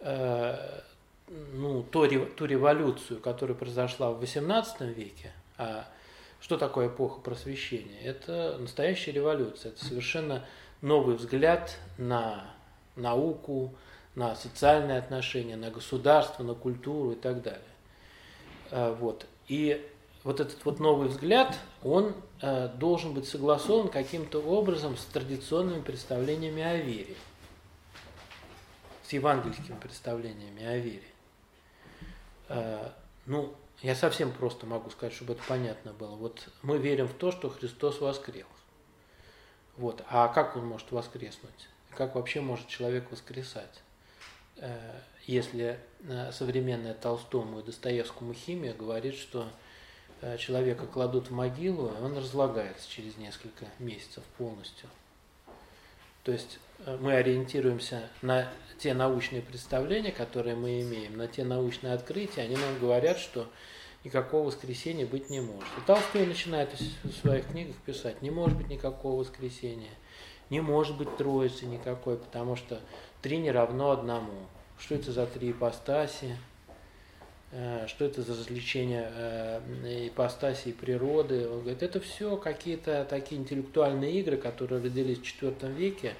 [0.00, 0.80] э,
[1.28, 5.86] ну, ре- ту революцию, которая произошла в XVIII веке, а
[6.40, 8.00] что такое эпоха просвещения?
[8.02, 10.44] Это настоящая революция, это совершенно
[10.82, 12.44] новый взгляд на
[12.96, 13.74] науку,
[14.14, 17.62] на социальные отношения, на государство, на культуру и так далее.
[18.70, 19.26] Э, Вот.
[19.48, 19.86] И
[20.24, 26.62] вот этот вот новый взгляд, он э, должен быть согласован каким-то образом с традиционными представлениями
[26.62, 27.14] о вере,
[29.02, 31.02] с евангельскими представлениями о вере.
[32.48, 32.90] Э,
[33.26, 36.16] ну, я совсем просто могу сказать, чтобы это понятно было.
[36.16, 38.46] Вот мы верим в то, что Христос воскрес.
[39.76, 40.02] Вот.
[40.08, 41.68] А как он может воскреснуть?
[41.90, 43.82] Как вообще может человек воскресать?
[45.26, 49.48] Если э, современная Толстому и Достоевскому химия говорит, что
[50.20, 54.88] э, человека кладут в могилу, и он разлагается через несколько месяцев полностью.
[56.24, 58.48] То есть э, мы ориентируемся на
[58.78, 63.48] те научные представления, которые мы имеем, на те научные открытия, они нам говорят, что
[64.04, 65.68] никакого воскресения быть не может.
[65.78, 69.92] И Толстой начинает в своих книгах писать, не может быть никакого воскресения,
[70.50, 72.80] не может быть троицы никакой, потому что
[73.22, 74.46] три не равно одному.
[74.78, 76.36] Что это за три ипостаси?
[77.52, 81.48] Э, Что это за развлечение э, ипостаси и природы?
[81.48, 86.14] Он говорит, это все какие-то такие интеллектуальные игры, которые родились в IV веке,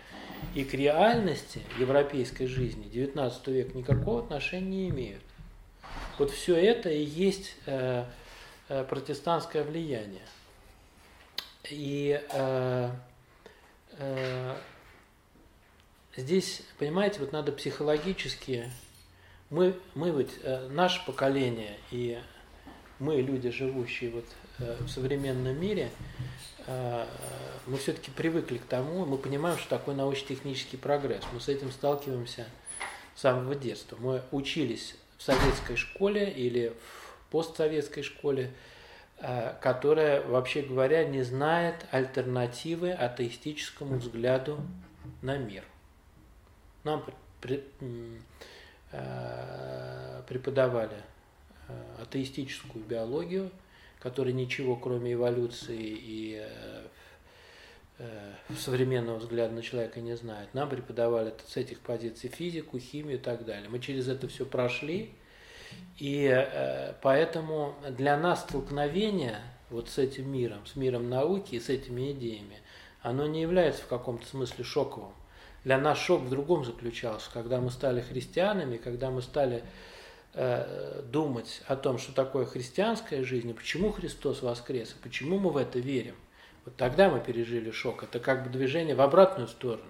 [0.55, 5.23] и к реальности европейской жизни XIX век никакого отношения не имеют.
[6.19, 8.05] Вот все это и есть э,
[8.69, 10.23] протестантское влияние.
[11.71, 12.21] И
[16.17, 18.71] здесь, понимаете, вот надо психологически,
[19.51, 22.19] мы, мы вот, э, наше поколение и
[22.99, 24.25] мы, люди, живущие вот
[24.59, 25.91] э, в современном мире,
[26.67, 27.07] э,
[27.67, 31.23] мы все-таки привыкли к тому, мы понимаем, что такое научно-технический прогресс.
[31.33, 32.47] Мы с этим сталкиваемся
[33.15, 33.97] с самого детства.
[34.01, 38.53] Мы учились в советской школе или в постсоветской школе,
[39.61, 44.61] которая, вообще говоря, не знает альтернативы атеистическому взгляду
[45.23, 45.65] на мир.
[46.85, 47.03] Нам
[48.93, 50.97] э, преподавали
[51.69, 53.51] э, атеистическую биологию,
[54.01, 56.47] которая ничего, кроме эволюции и
[57.99, 60.53] э, современного взгляда на человека не знает.
[60.53, 63.71] Нам преподавали с этих позиций физику, химию и так далее.
[63.71, 65.11] Мы через это все прошли,
[65.99, 72.13] и поэтому для нас столкновение вот с этим миром, с миром науки и с этими
[72.13, 72.59] идеями,
[73.01, 75.13] оно не является в каком-то смысле шоковым.
[75.65, 79.65] Для нас шок в другом заключался, когда мы стали христианами, когда мы стали
[80.35, 85.51] э, думать о том, что такое христианская жизнь, и почему Христос воскрес, и почему мы
[85.51, 86.17] в это верим.
[86.67, 88.03] Вот тогда мы пережили шок.
[88.03, 89.85] Это как бы движение в обратную сторону.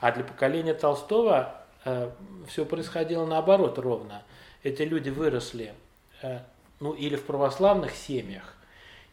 [0.00, 2.10] А для поколения Толстого э,
[2.48, 4.22] все происходило наоборот ровно.
[4.62, 5.74] Эти люди выросли
[6.22, 6.40] э,
[6.78, 8.56] ну, или в православных семьях,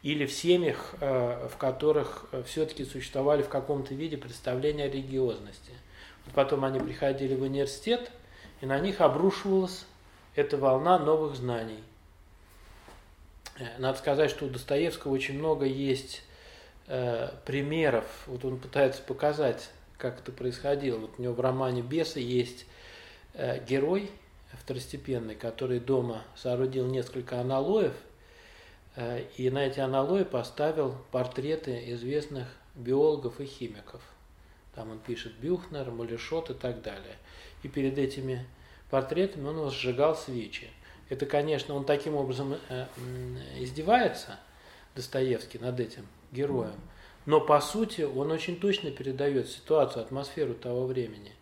[0.02, 5.72] или в семьях, э, в которых все-таки существовали в каком-то виде представления о религиозности.
[6.34, 8.10] Потом они приходили в университет,
[8.60, 9.84] и на них обрушивалась
[10.34, 11.82] эта волна новых знаний.
[13.58, 16.22] Э, Надо сказать, что у Достоевского очень много есть
[16.86, 18.04] э, примеров.
[18.26, 20.98] Вот он пытается показать, как это происходило.
[20.98, 22.66] Вот у него в романе «Бесы» есть
[23.34, 24.10] э, герой,
[24.52, 28.09] второстепенный, который дома соорудил несколько аналоев, э,
[28.96, 34.02] и на эти аналои поставил портреты известных биологов и химиков.
[34.74, 37.16] Там он пишет Бюхнер, Малешот и так далее.
[37.62, 38.46] И перед этими
[38.90, 40.70] портретами он возжигал свечи.
[41.08, 42.86] Это, конечно, он таким образом э,
[43.58, 44.38] издевается,
[44.94, 46.80] Достоевский, над этим героем.
[47.26, 51.32] Но по сути он очень точно передает ситуацию, атмосферу того времени.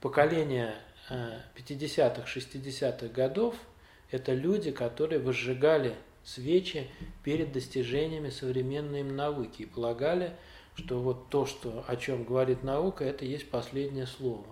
[0.00, 0.74] Поколение
[1.10, 3.54] 50-х, 60-х годов–
[4.10, 5.94] это люди, которые возжигали
[6.34, 6.88] свечи
[7.24, 10.36] перед достижениями современной им науки и полагали,
[10.74, 14.46] что вот то, что, о чем говорит наука, это есть последнее слово.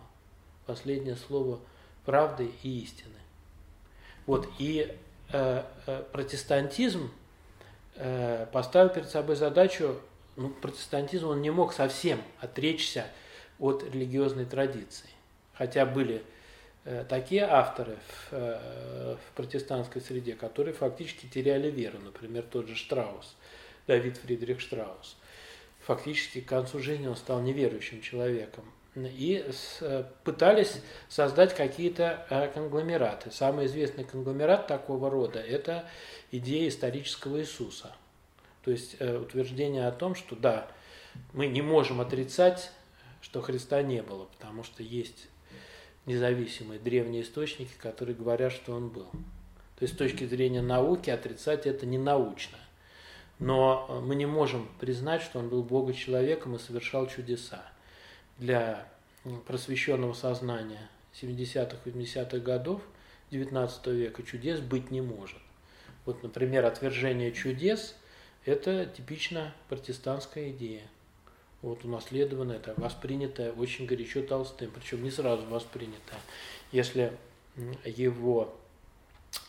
[0.64, 1.60] Последнее слово
[2.04, 3.14] правды и истины.
[4.26, 4.96] Вот, и
[5.32, 7.10] э, э, протестантизм
[7.94, 10.00] э, поставил перед собой задачу,
[10.36, 13.06] ну, протестантизм он не мог совсем отречься
[13.58, 15.08] от религиозной традиции.
[15.54, 16.24] Хотя были
[17.09, 21.99] такие авторы в, э, в протестантской среде, которые фактически теряли веру.
[21.99, 23.34] Например, тот же Штраус,
[23.89, 25.16] Давид Фридрих Штраус.
[25.80, 28.64] Фактически к концу жизни он стал неверующим человеком.
[28.95, 29.45] И
[29.80, 33.32] э, пытались создать какие-то конгломераты.
[33.32, 35.89] Самый известный конгломерат такого рода– это
[36.30, 37.95] идея исторического Иисуса.
[38.64, 40.68] То есть утверждение о том, что да,
[41.32, 42.70] мы не можем отрицать,
[43.20, 45.28] что Христа не было, потому что есть
[46.07, 49.11] независимые древние источники, которые говорят, что он был.
[49.76, 52.59] То есть с точки зрения науки отрицать это не научно.
[53.38, 57.62] Но э, мы не можем признать, что он был Бога-человеком и совершал чудеса.
[58.38, 58.88] Для
[59.46, 60.88] просвещенного сознания
[61.20, 62.80] 70-х, 80-х годов
[63.30, 65.40] XIX века чудес быть не может.
[66.04, 67.96] Вот, например, отвержение чудес–
[68.44, 70.82] это типично протестантская идея
[71.66, 76.20] вот унаследованное, это воспринятое очень горячо Толстым, причем не сразу воспринятое.
[76.70, 77.12] Если
[77.84, 78.56] его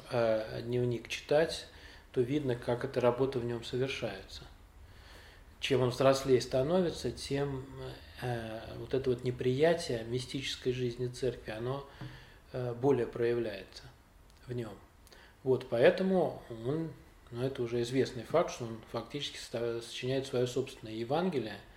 [0.09, 1.67] э, дневник читать,
[2.11, 4.43] то видно, как эта работа в нем совершается.
[5.59, 7.65] Чем он взрослее становится, тем
[8.21, 11.87] э, вот это вот неприятие мистической жизни церкви, оно
[12.51, 13.83] э, более проявляется
[14.47, 14.73] в нем.
[15.43, 16.91] Вот, поэтому он,
[17.29, 21.57] ну это уже известный факт, что он фактически сочиняет свое собственное Евангелие–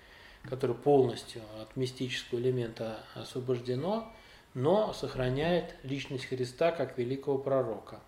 [0.49, 4.13] которое полностью от мистического элемента освобождено,
[4.55, 8.01] но сохраняет личность Христа как великого пророка,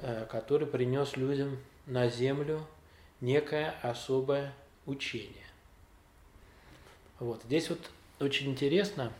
[0.00, 2.66] э, который принес людям на землю
[3.20, 4.52] некое особое
[4.86, 5.46] учение.
[7.18, 7.42] Вот.
[7.44, 9.12] Здесь вот очень интересно,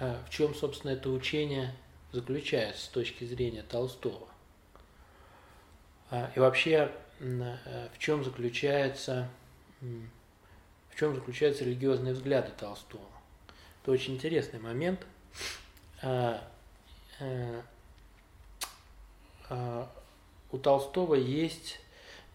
[0.00, 1.74] э, в чем, собственно, это учение
[2.10, 4.28] заключается с точки зрения Толстого.
[6.10, 6.90] Э, и вообще,
[7.20, 9.28] в чем заключается
[10.92, 13.04] в чем заключаются религиозные взгляды Толстого.
[13.82, 15.00] Это очень интересный момент.
[16.02, 16.46] А,
[17.18, 17.62] а,
[19.48, 19.90] а,
[20.50, 21.80] у Толстого есть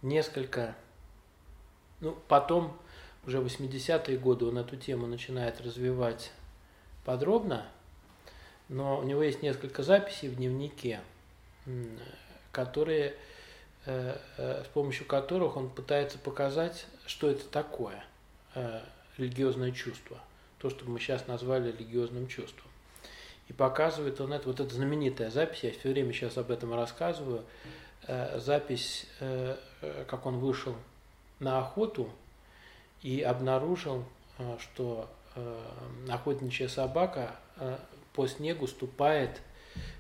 [0.02, 0.76] несколько,
[2.00, 2.76] ну, потом,
[3.26, 6.32] уже 80-е годы он эту тему начинает развивать
[7.06, 7.68] подробно,
[8.70, 11.02] но у него есть несколько записей в дневнике,
[12.52, 13.16] которые,
[13.86, 18.17] э, э, с помощью которых он пытается показать, что это такое– Э,
[19.18, 20.18] религиозное чувство,
[20.60, 22.70] то, что мы сейчас назвали религиозным чувством.
[23.48, 27.46] И показывает он это, вот эта знаменитая запись, я все время сейчас об этом рассказываю,
[28.08, 29.58] э, запись, э,
[30.08, 30.76] как он вышел
[31.40, 32.10] на охоту
[33.02, 34.06] и обнаружил,
[34.60, 35.10] что
[36.10, 37.36] охотничья собака
[38.14, 39.40] по снегу ступает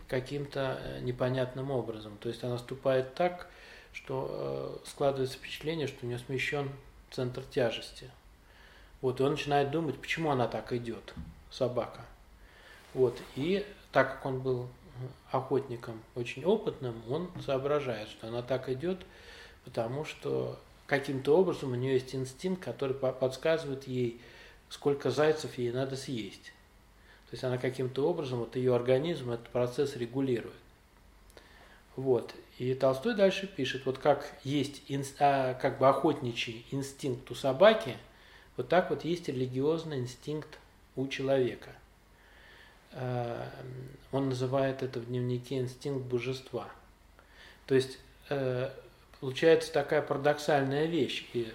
[0.07, 2.17] каким-то непонятным образом.
[2.17, 3.47] То есть она ступает так,
[3.93, 6.71] что складывается впечатление, что у нее смещен
[7.11, 8.09] центр тяжести.
[9.01, 11.13] Вот, и он начинает думать, почему она так идет,
[11.51, 12.01] собака.
[12.93, 14.67] Вот, и так как он был
[15.31, 19.05] охотником очень опытным, он соображает, что она так идет,
[19.65, 24.19] потому что каким-то образом у нее есть инстинкт, который подсказывает ей,
[24.69, 26.53] сколько зайцев ей надо съесть.
[27.29, 30.55] То есть она каким-то образом, вот ее организм этот процесс регулирует.
[31.95, 32.33] Вот.
[32.57, 34.81] И Толстой дальше пишет, вот как есть
[35.19, 37.95] а, как бы охотничий инстинкт у собаки–
[38.57, 40.59] вот так вот есть религиозный инстинкт
[40.95, 41.69] у человека.
[42.91, 43.47] Э,
[44.11, 46.67] он называет это в дневнике инстинкт божества.
[47.67, 47.99] То есть
[48.29, 48.69] э,
[49.19, 51.29] получается такая парадоксальная вещь.
[51.33, 51.53] И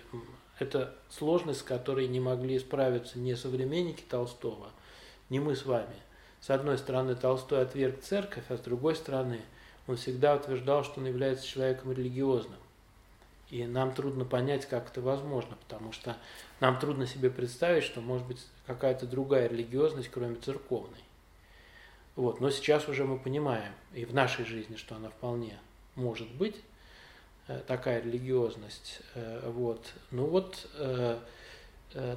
[0.59, 4.71] это сложность, с которой не могли справиться ни современники Толстого,
[5.29, 5.97] ни мы с вами.
[6.41, 9.41] С одной стороны, Толстой отверг церковь, а с другой стороны,
[9.87, 12.59] он всегда утверждал, что он является человеком религиозным.
[13.53, 16.17] И нам трудно понять, как это возможно, потому что
[16.59, 21.05] нам трудно себе представить, что может быть какая-то другая религиозность, кроме церковной.
[22.17, 22.41] Вот.
[22.41, 25.59] Но сейчас уже мы понимаем, и в нашей жизни, что она вполне
[25.97, 26.57] может быть,
[27.49, 29.01] э, такая религиозность.
[29.15, 29.93] Э, вот.
[30.11, 31.19] Ну вот э,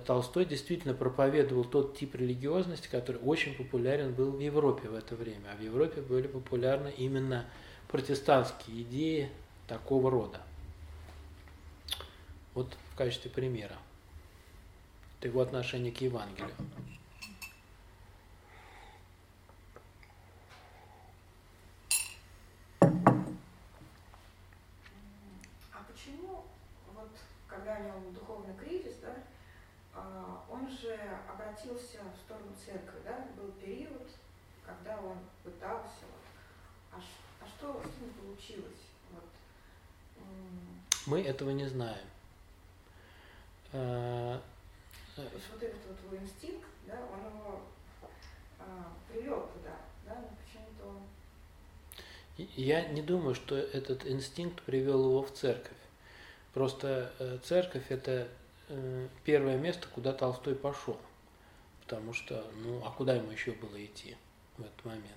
[0.05, 5.49] Толстой действительно проповедовал тот тип религиозности, который очень популярен был в Европе в это время.
[5.51, 7.45] А в Европе были популярны именно
[7.89, 9.29] протестантские идеи
[9.67, 10.39] такого рода.
[12.56, 13.78] Вот в качестве примера.
[15.20, 16.56] Это его отношение к Евангелию.
[22.80, 22.89] А
[25.86, 26.45] почему,
[26.93, 27.12] вот,
[27.45, 29.14] когда у него духовный кризис, да,
[29.93, 30.97] а, он же
[31.30, 34.10] обратился в сторону церкви, да, был период,
[34.66, 36.24] когда он пытался, вот,
[36.93, 37.01] а,
[37.41, 38.88] а что с ним получилось?
[39.12, 39.26] Вот,
[41.06, 42.14] Мы этого не знаем.
[43.78, 44.41] А,
[45.15, 47.61] то есть вот этот вот его инстинкт, да, он его
[48.57, 52.47] а, привел туда, да, но почему-то он...
[52.55, 55.78] Я не думаю, что этот инстинкт привел его в церковь.
[56.53, 58.30] Просто э, церковь это
[58.69, 60.97] э, первое место, куда Толстой пошел.
[61.82, 64.15] Потому что, ну, а куда ему еще было идти
[64.57, 65.11] в этот момент?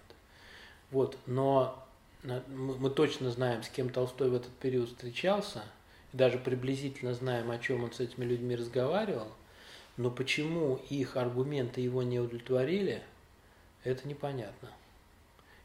[0.91, 1.87] Вот, но
[2.25, 5.63] мы точно знаем, с кем Толстой в этот период встречался,
[6.13, 9.29] даже приблизительно знаем, о чем он с этими людьми разговаривал–
[9.99, 13.03] но почему их аргументы его не удовлетворили,
[13.83, 14.71] это непонятно.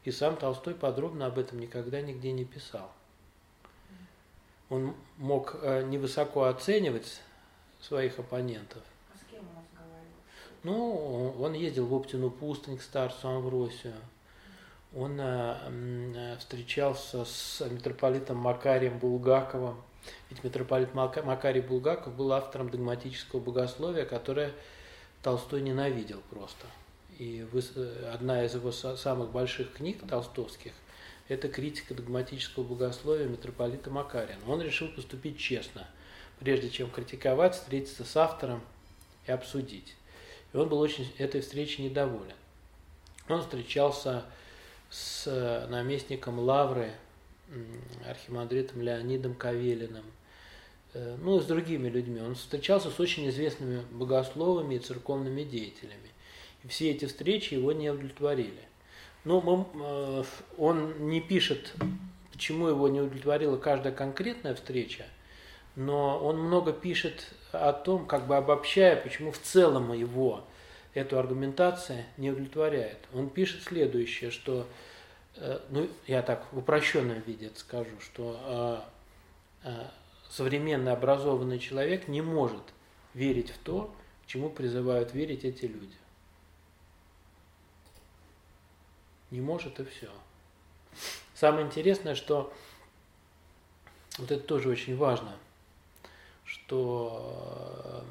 [0.02, 2.90] И сам Толстой подробно об этом никогда нигде не писал.
[4.70, 7.20] Он мог э, невысоко оценивать
[7.80, 8.82] своих оппонентов.
[9.14, 10.12] А с кем он разговаривал?
[10.64, 13.94] Ну, он ездил в Оптину пустынь к старцу Амвросию.
[14.96, 19.76] Он э, встречался с митрополитом Макарием Булгаковым
[20.30, 24.52] ведь митрополит Макарий Булгаков был автором догматического богословия, которое
[25.22, 26.66] Толстой ненавидел просто.
[27.18, 27.46] И
[28.12, 30.72] одна из его самых больших книг толстовских–
[31.28, 34.36] это критика догматического богословия митрополита Макария.
[34.46, 35.86] Он решил поступить честно,
[36.40, 38.60] прежде чем критиковать, встретиться с автором
[39.26, 39.96] и обсудить.
[40.52, 42.34] И он был очень этой встречи недоволен.
[43.28, 44.24] Он встречался
[44.90, 46.92] с наместником Лавры
[48.08, 50.04] архимандритом Леонидом Кавелиным,
[50.92, 52.20] э, ну и с другими людьми.
[52.20, 56.10] Он встречался с очень известными богословами и церковными деятелями.
[56.62, 58.62] И все эти встречи его не удовлетворили.
[59.24, 60.24] Но э,
[60.58, 61.74] он не пишет,
[62.32, 65.04] почему его не удовлетворила каждая конкретная встреча,
[65.76, 70.44] но он много пишет о том, как бы обобщая, почему в целом его
[70.94, 72.98] эту аргументация не удовлетворяет.
[73.12, 74.66] Он пишет следующее, что
[75.70, 78.86] ну, я так в упрощенном виде скажу, что
[79.64, 79.88] э, э,
[80.30, 82.62] современный образованный человек не может
[83.14, 83.94] верить в то,
[84.26, 85.96] чему призывают верить эти люди.
[89.30, 90.10] Не может и все.
[91.34, 92.52] Самое интересное, что
[94.18, 95.36] вот это тоже очень важно,
[96.44, 98.04] что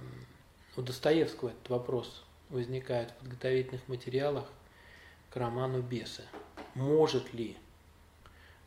[0.76, 4.46] у Достоевского этот вопрос возникает в подготовительных материалах
[5.30, 6.24] к роману «Бесы»
[6.76, 7.58] может ли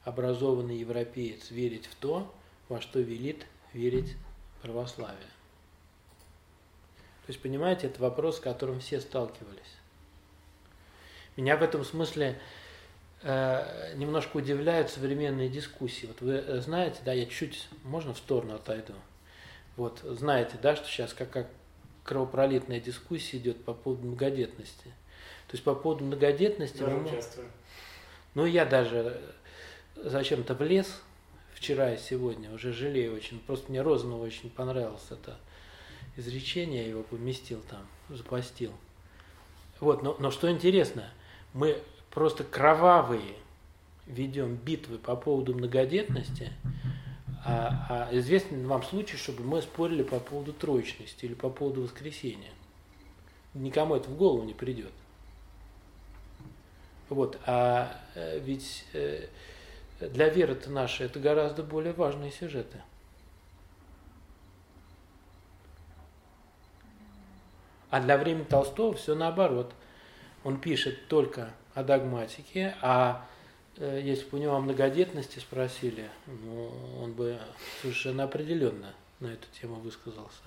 [0.05, 2.33] образованный европеец верить в то,
[2.69, 4.17] во что велит верить
[4.63, 5.29] православие.
[7.27, 9.77] То есть, понимаете, это вопрос, с которым все сталкивались.
[11.37, 12.39] Меня в этом смысле
[13.23, 16.07] э, немножко удивляют современные дискуссии.
[16.07, 18.95] Вот вы э, знаете, да, я чуть, можно в сторону отойду?
[19.77, 21.49] Вот, знаете, да, что сейчас как, как
[22.05, 24.85] кровопролитная дискуссия идет по поводу многодетности.
[25.49, 26.79] То есть по поводу многодетности...
[26.79, 27.49] Даже мы, участвую.
[28.37, 29.19] Ну, я даже
[29.97, 31.01] зачем-то влез
[31.55, 33.41] вчера и сегодня, уже жалею очень.
[33.41, 35.39] Просто мне Розанову очень понравилось это
[36.19, 38.73] изречение, я его поместил там, запостил.
[39.81, 41.11] Вот, но, но что интересно,
[41.55, 41.79] мы
[42.11, 43.37] просто кровавые
[44.05, 46.53] ведем битвы по поводу многодетности,
[47.43, 52.53] а, а известен вам случай, чтобы мы спорили по поводу троечности или по поводу воскресения.
[53.55, 54.93] Никому это в голову не придет.
[57.09, 59.29] Вот, а э, ведь э,
[60.01, 62.83] для веры-то нашей это гораздо более важные сюжеты.
[67.91, 69.73] А для времени Толстого все наоборот.
[70.43, 73.27] Он пишет только о догматике, а
[73.77, 77.39] э, если бы у него о многодетности спросили, ну, он бы
[77.81, 80.43] совершенно определенно на эту тему высказался.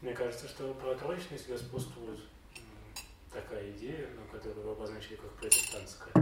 [0.00, 2.18] Мне кажется, что про троечность господствует
[3.32, 6.12] такая идея, но которую вы обозначили как протестантская,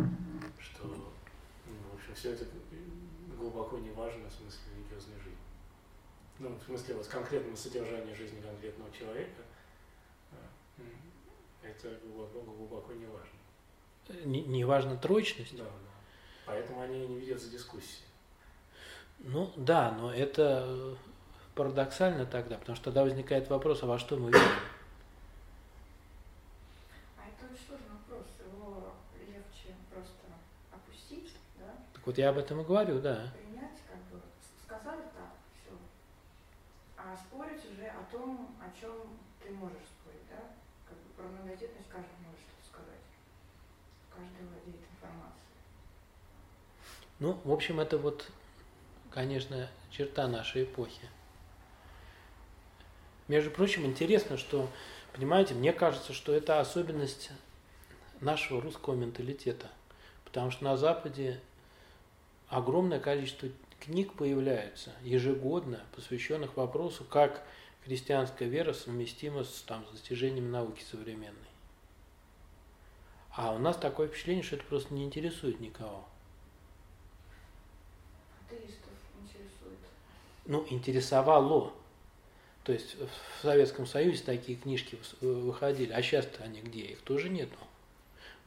[0.59, 1.13] что, ну,
[1.93, 2.45] в общем, все это
[3.37, 5.39] глубоко не важно в смысле религиозной жизни.
[6.39, 9.43] Ну, в смысле вот конкретного содержания жизни конкретного человека,
[10.79, 10.83] э,
[11.63, 14.25] это глубоко, глубоко не важно.
[14.25, 15.57] Не, не важно троечность?
[15.57, 15.71] Да, да.
[16.47, 18.05] Поэтому они не ведут за дискуссии.
[19.21, 20.97] Ну да, но это
[21.55, 24.47] парадоксально тогда, потому что тогда возникает вопрос, а во что мы верим?
[27.19, 28.27] А это очень сложный вопрос.
[28.41, 30.25] Его легче просто
[30.73, 31.75] опустить, да?
[31.93, 33.31] Так вот я об этом и говорю, да.
[33.33, 34.21] Принять, как бы,
[34.65, 35.31] сказали так,
[35.63, 35.71] все.
[36.97, 40.43] А спорить уже о том, о чем ты можешь спорить, да?
[40.89, 43.07] Как бы про многодетность каждый может что-то сказать.
[44.11, 45.55] Каждый владеет информацией.
[47.21, 48.29] Ну, в общем, это вот,
[49.13, 51.09] конечно, черта нашей эпохи.
[53.29, 54.69] Между прочим, интересно, что,
[55.13, 57.31] понимаете, мне кажется, что это особенность
[58.21, 59.69] нашего русского менталитета.
[60.25, 61.41] Потому что на Западе
[62.51, 63.49] огромное количество
[63.79, 67.43] книг появляется ежегодно, посвященных вопросу, как
[67.85, 71.37] христианская вера совместима с, там, с достижениями науки современной.
[73.35, 76.05] А у нас такое впечатление, что это просто не интересует никого.
[78.47, 78.91] Атеистов
[79.23, 79.79] интересует.
[80.45, 81.73] Ну, интересовало.
[82.65, 86.83] То есть в Советском Союзе такие книжки выходили, а сейчас-то они где?
[86.83, 87.57] Их тоже нету.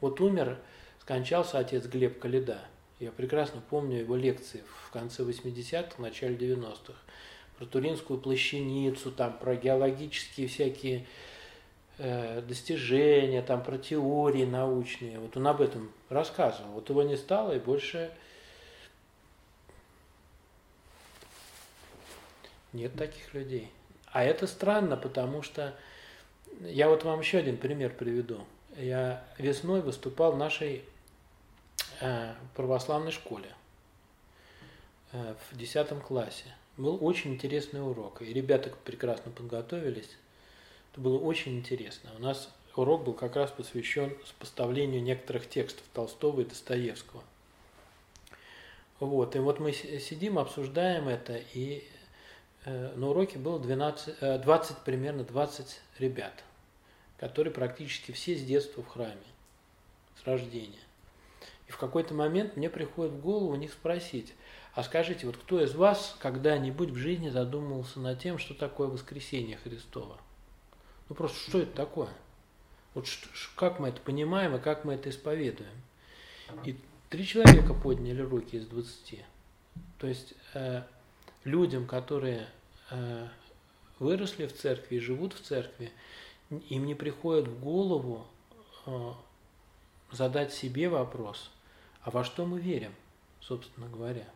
[0.00, 0.58] Вот умер,
[1.00, 2.62] скончался отец Глеб Каледа.
[3.00, 6.94] Я прекрасно помню его лекции в конце 80-х, начале 90-х.
[7.58, 11.06] Про Туринскую плащаницу, там, про геологические всякие
[11.98, 15.18] э, достижения, там, про теории научные.
[15.18, 16.72] Вот он об этом рассказывал.
[16.72, 18.12] Вот его не стало, и больше
[22.72, 23.70] нет таких людей.
[24.06, 25.76] А это странно, потому что
[26.60, 28.44] я вот вам еще один пример приведу.
[28.76, 30.84] Я весной выступал в нашей
[32.54, 33.52] православной школе
[35.12, 36.44] э, в 10 классе.
[36.76, 40.10] Был очень интересный урок, и ребята прекрасно подготовились.
[40.92, 42.10] Это было очень интересно.
[42.18, 47.22] У нас урок был как раз посвящен поставлению некоторых текстов Толстого и Достоевского.
[49.00, 51.84] Вот, и вот мы сидим, обсуждаем это, и
[52.64, 56.42] Э, на уроке было 12, 20, э, примерно 20 ребят,
[57.18, 59.16] которые практически все с детства в храме,
[60.22, 60.80] с рождения.
[61.74, 64.32] В какой-то момент мне приходит в голову у них спросить,
[64.74, 69.56] а скажите, вот кто из вас когда-нибудь в жизни задумывался над тем, что такое воскресение
[69.56, 70.16] Христова?
[71.08, 72.10] Ну просто что это такое?
[72.94, 75.74] Вот что, как мы это понимаем и как мы это исповедуем?
[76.62, 76.78] И
[77.10, 79.24] три человека подняли руки из двадцати.
[79.98, 80.82] То есть э,
[81.42, 82.46] людям, которые
[82.92, 83.26] э,
[83.98, 85.90] выросли в церкви и живут в церкви,
[86.50, 88.24] им не приходит в голову
[88.86, 89.12] э,
[90.12, 91.50] задать себе вопрос,
[92.04, 92.94] а во что мы верим,
[93.40, 94.26] собственно говоря.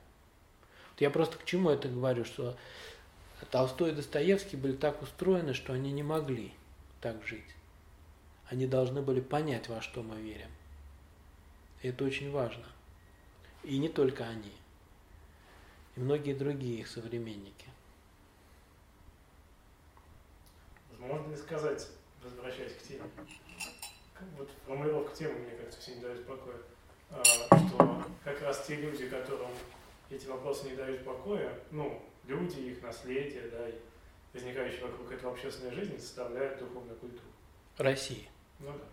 [0.91, 2.57] Вот я просто к чему это говорю, что
[3.51, 6.53] Толстой и Достоевский были так устроены, что они не могли
[7.01, 7.55] так жить.
[8.49, 10.51] Они должны были понять, во что мы верим.
[11.83, 12.64] И это очень важно.
[13.62, 14.53] И не только они
[15.99, 17.66] и многие другие их современники.
[21.01, 21.89] Можно ли сказать,
[22.23, 23.03] возвращаясь к теме,
[24.37, 26.57] вот формулировка темы, мне кажется, все не дают покоя,
[27.11, 29.51] что как раз те люди, которым
[30.11, 33.75] эти вопросы не дают покоя, ну, люди, их наследие, да, и
[34.33, 37.29] возникающие вокруг этого общественной жизни составляют духовную культуру.
[37.79, 38.29] России.
[38.59, 38.85] Ну да.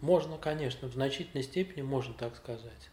[0.00, 2.90] Можно, конечно, в значительной степени можно так сказать.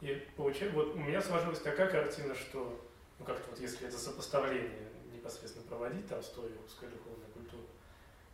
[0.00, 2.80] И получается, вот у меня сложилась такая картина, что,
[3.18, 7.64] ну как-то вот если это сопоставление непосредственно проводить Толстой и русской духовной культуры,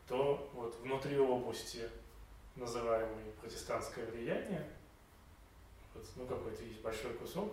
[0.07, 1.89] то вот внутри области,
[2.57, 4.65] называемой протестантское влияние,
[5.95, 7.53] вот, ну какой-то есть большой кусок,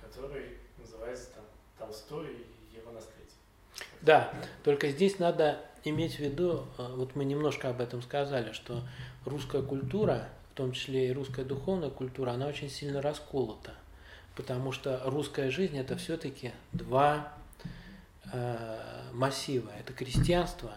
[0.00, 1.44] который называется там
[1.78, 3.14] Толстой и его наследие.
[4.02, 8.82] Да, только здесь надо иметь в виду, э, вот мы немножко об этом сказали, что
[9.24, 13.74] русская культура в том числе и русская духовная культура, она очень сильно расколота.
[14.36, 17.32] Потому что русская жизнь это все-таки два
[18.32, 18.78] э,
[19.12, 19.72] массива.
[19.80, 20.70] Это крестьянство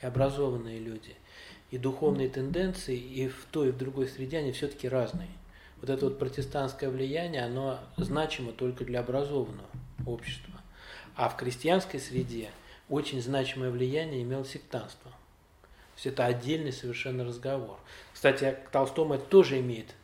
[0.00, 1.14] и образованные люди.
[1.70, 5.28] И духовные тенденции и в той, и в другой среде они все-таки разные.
[5.84, 9.68] Вот это вот протестантское влияние, оно значимо только для образованного
[10.06, 10.54] общества.
[11.14, 12.48] А в крестьянской среде
[12.88, 15.10] очень значимое влияние имело сектанство.
[15.10, 17.78] То есть это отдельный совершенно разговор.
[18.14, 19.94] Кстати, к Толстому это тоже имеет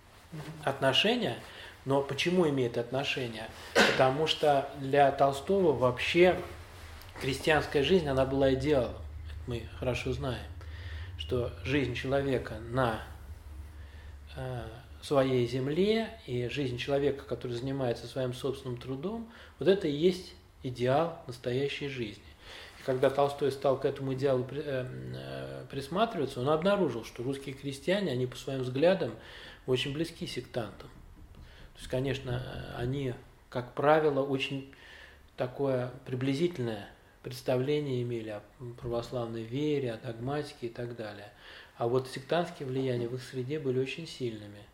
[0.65, 1.39] отношение,
[1.87, 3.49] но почему имеет отношение?
[3.73, 6.39] Потому что для Толстого вообще
[7.23, 8.93] крестьянская жизнь, она была идеалом.
[9.47, 10.45] Мы хорошо знаем,
[11.17, 13.01] что жизнь человека на
[14.37, 14.67] э,
[15.03, 21.23] своей земле и жизнь человека, который занимается своим собственным трудом, вот это и есть идеал
[21.27, 22.23] настоящей жизни
[22.85, 28.27] когда Толстой стал к этому идеалу э, э, присматриваться, он обнаружил, что русские крестьяне, они
[28.27, 29.13] по своим взглядам
[29.67, 30.89] очень близки сектантам.
[30.89, 33.15] То есть, конечно, они,
[33.49, 34.73] как правило, очень
[35.37, 36.89] такое приблизительное
[37.23, 38.43] представление имели о
[38.81, 41.29] православной вере, о догматике и так далее.
[41.77, 44.65] А вот сектантские влияния в их среде были очень сильными.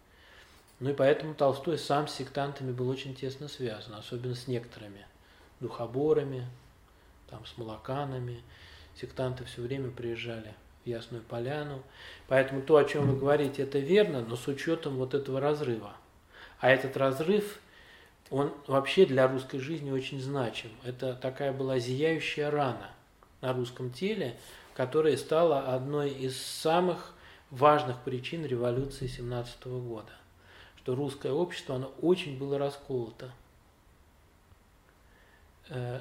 [0.78, 5.06] Ну и поэтому Толстой сам с сектантами был очень тесно связан, особенно с некоторыми
[5.60, 6.46] духоборами,
[7.30, 8.42] там, с молоканами.
[9.00, 10.54] Сектанты все время приезжали
[10.84, 11.82] в Ясную Поляну.
[12.28, 15.96] Поэтому то, о чем вы говорите, это верно, но с учетом вот этого разрыва.
[16.60, 17.58] А этот разрыв,
[18.30, 20.70] он вообще для русской жизни очень значим.
[20.84, 22.90] Это такая была зияющая рана
[23.40, 24.38] на русском теле,
[24.74, 27.14] которая стала одной из самых
[27.50, 30.12] важных причин революции 17 года
[30.86, 33.32] что русское общество, оно очень было расколото.
[35.68, 36.00] Э,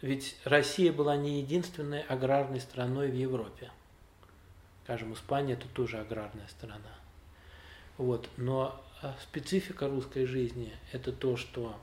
[0.00, 3.72] ведь Россия была не единственной аграрной страной в Европе.
[4.84, 6.94] Скажем, Испания это тоже аграрная страна.
[7.96, 8.30] Вот.
[8.36, 11.76] Но э, специфика русской жизни– это то, что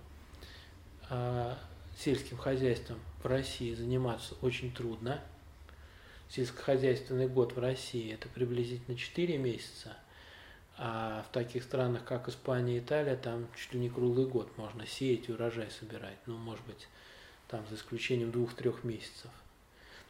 [1.09, 1.55] э,
[1.97, 5.19] сельским хозяйством в России заниматься очень трудно.
[6.29, 9.97] Сельскохозяйственный год в России– это приблизительно 4 месяца–
[10.77, 14.85] а в таких странах, как Испания и Италия, там чуть ли не круглый год можно
[14.85, 16.17] сеять и урожай собирать.
[16.25, 16.87] Ну, может быть,
[17.47, 19.31] там за исключением двух-трех месяцев.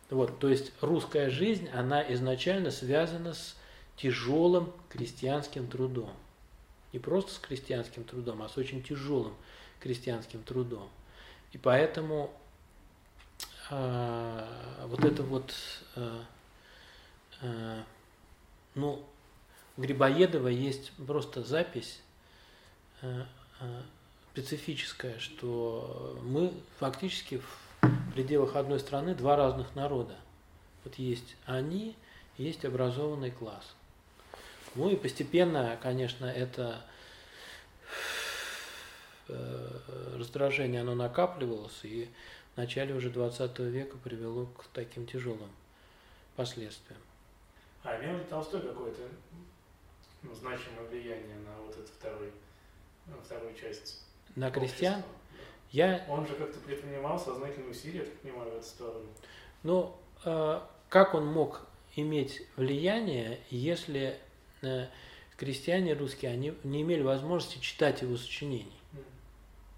[0.09, 3.55] Вот, то есть русская жизнь, она изначально связана с
[3.97, 6.11] тяжелым крестьянским трудом.
[6.93, 9.33] Не просто с крестьянским трудом, а с очень тяжелым
[9.79, 10.89] крестьянским трудом.
[11.51, 12.31] И поэтому
[13.69, 15.53] э, вот это вот,
[15.95, 16.21] э,
[17.41, 17.83] э,
[18.75, 19.05] ну,
[19.77, 22.01] Грибоедова есть просто запись
[23.01, 23.23] э,
[23.59, 23.81] э,
[24.31, 27.41] специфическая, что мы фактически
[27.81, 30.15] в пределах одной страны два разных народа.
[30.85, 31.95] Вот есть они,
[32.37, 33.75] есть образованный класс.
[34.75, 36.81] Ну и постепенно, конечно, это
[39.27, 39.79] э,
[40.15, 42.09] раздражение, оно накапливалось, и
[42.53, 45.49] в начале уже 20 века привело к таким тяжелым
[46.37, 46.99] последствиям.
[47.83, 49.01] А имел ли Толстой какое-то
[50.27, 52.31] ну, значимое влияние на вот эту второй,
[53.07, 54.01] на вторую часть.
[54.35, 55.03] На крестьян?
[55.71, 56.05] Я...
[56.09, 59.05] Он же как-то предпринимал сознательные усилия, я так понимаю, в эту сторону.
[59.63, 60.59] Ну, э,
[60.89, 61.65] как он мог
[61.95, 64.17] иметь влияние, если
[64.61, 64.87] э,
[65.37, 68.71] крестьяне русские они не имели возможности читать его сочинений?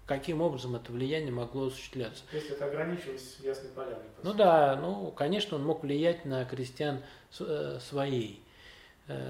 [0.06, 2.24] Каким образом это влияние могло осуществляться?
[2.32, 4.06] Если это ограничивалось ясной поляной.
[4.22, 7.02] Ну да, ну, конечно, он мог влиять на крестьян
[7.40, 8.47] э, своей Э,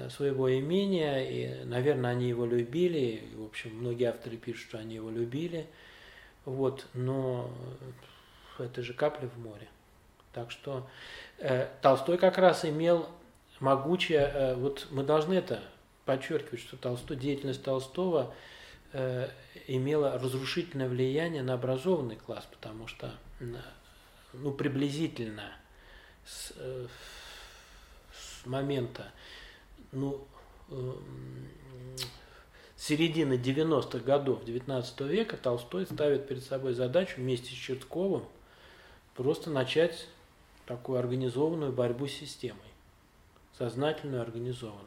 [0.09, 5.09] своего имения, и, наверное, они его любили, в общем, многие авторы пишут, что они его
[5.09, 5.67] любили,
[6.45, 7.49] вот, но
[8.57, 9.67] это же капля в море.
[10.33, 10.87] Так что
[11.37, 13.07] э, Толстой как раз имел
[13.59, 15.61] могучее, э, вот мы должны это
[16.05, 18.33] подчеркивать, что Толстой, деятельность Толстого
[18.93, 19.29] э,
[19.67, 23.11] имела разрушительное влияние на образованный класс, потому что,
[24.33, 25.51] ну, приблизительно
[26.25, 26.87] с, э,
[28.13, 29.11] с момента
[29.91, 30.25] ну,
[30.69, 31.47] эм,
[32.77, 38.23] середины 90-х годов 19 века Толстой ставит перед собой задачу вместе с Чертковым
[39.15, 40.07] просто начать
[40.65, 42.69] такую организованную борьбу с системой,
[43.57, 44.85] сознательную организованную.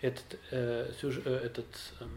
[0.00, 1.66] Этот, э, сюж, э, этот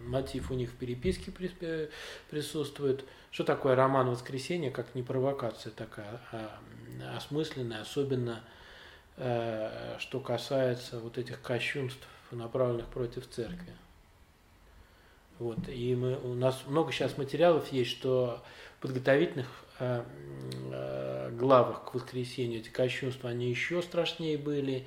[0.06, 1.90] мотив у них в переписке э,
[2.30, 3.04] присутствует.
[3.32, 6.50] Что такое роман «Воскресенье», как не провокация такая, а
[7.16, 8.44] осмысленная, особенно
[9.18, 13.74] э, что касается вот этих кощунств направленных против церкви.
[15.42, 15.58] Вот.
[15.70, 18.44] И мы, у нас много сейчас материалов есть, что
[18.78, 19.48] в подготовительных
[19.80, 20.04] э,
[20.72, 24.86] э, главах к воскресенью эти кощунства, они еще страшнее были.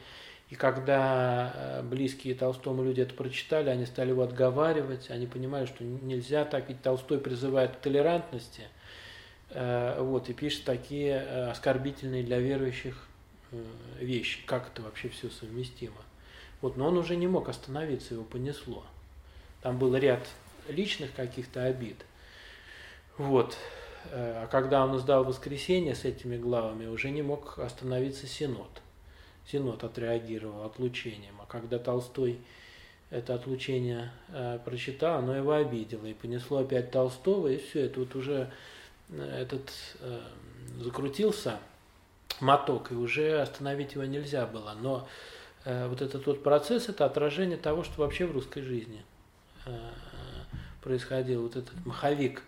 [0.50, 5.82] И когда э, близкие Толстому люди это прочитали, они стали его отговаривать, они понимали, что
[5.82, 8.62] нельзя так, ведь Толстой призывает к толерантности,
[9.50, 13.08] э, вот, и пишет такие э, оскорбительные для верующих
[13.98, 15.96] вещи, как это вообще все совместимо.
[16.64, 18.84] Вот, но он уже не мог остановиться, его понесло.
[19.60, 20.26] Там был ряд
[20.66, 22.06] личных каких-то обид.
[23.18, 23.54] Вот.
[24.10, 28.70] Э, а когда он издал «Воскресенье» с этими главами, уже не мог остановиться Синод.
[29.46, 31.34] Синод отреагировал отлучением.
[31.42, 32.38] А когда Толстой
[33.10, 36.06] это отлучение э, прочитал, оно его обидело.
[36.06, 38.50] И понесло опять Толстого, и все, это вот уже
[39.10, 40.18] э, этот э,
[40.80, 41.58] закрутился
[42.40, 44.74] моток, и уже остановить его нельзя было.
[44.80, 45.06] Но
[45.64, 49.04] вот этот вот процесс, это отражение того, что вообще в русской жизни
[49.66, 49.90] э,
[50.82, 51.42] происходило.
[51.42, 52.42] Вот этот маховик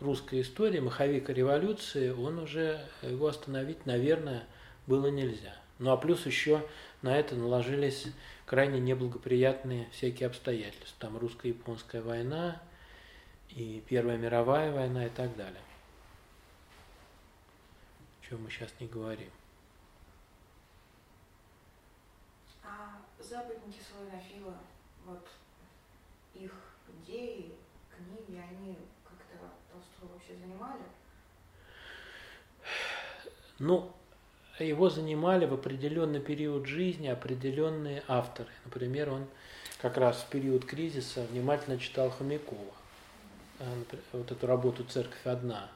[0.00, 4.44] русской истории, маховик революции, он уже, его остановить, наверное,
[4.86, 5.54] было нельзя.
[5.78, 6.66] Ну а плюс еще
[7.02, 8.06] на это наложились
[8.46, 10.96] крайне неблагоприятные всякие обстоятельства.
[10.98, 12.60] Там русско-японская война
[13.50, 15.62] и Первая мировая война и так далее.
[18.20, 19.30] О чем мы сейчас не говорим.
[22.64, 24.54] А западники славянофилы,
[25.04, 25.26] вот
[26.34, 26.52] их
[27.02, 27.54] идеи,
[27.94, 30.82] книги, они как-то Толстого вообще занимали?
[33.58, 33.90] Ну,
[34.58, 38.50] его занимали в определенный период жизни определенные авторы.
[38.64, 39.26] Например, он
[39.80, 42.72] как раз в период кризиса внимательно читал Хомякова,
[43.60, 45.68] э, вот эту работу «Церковь одна».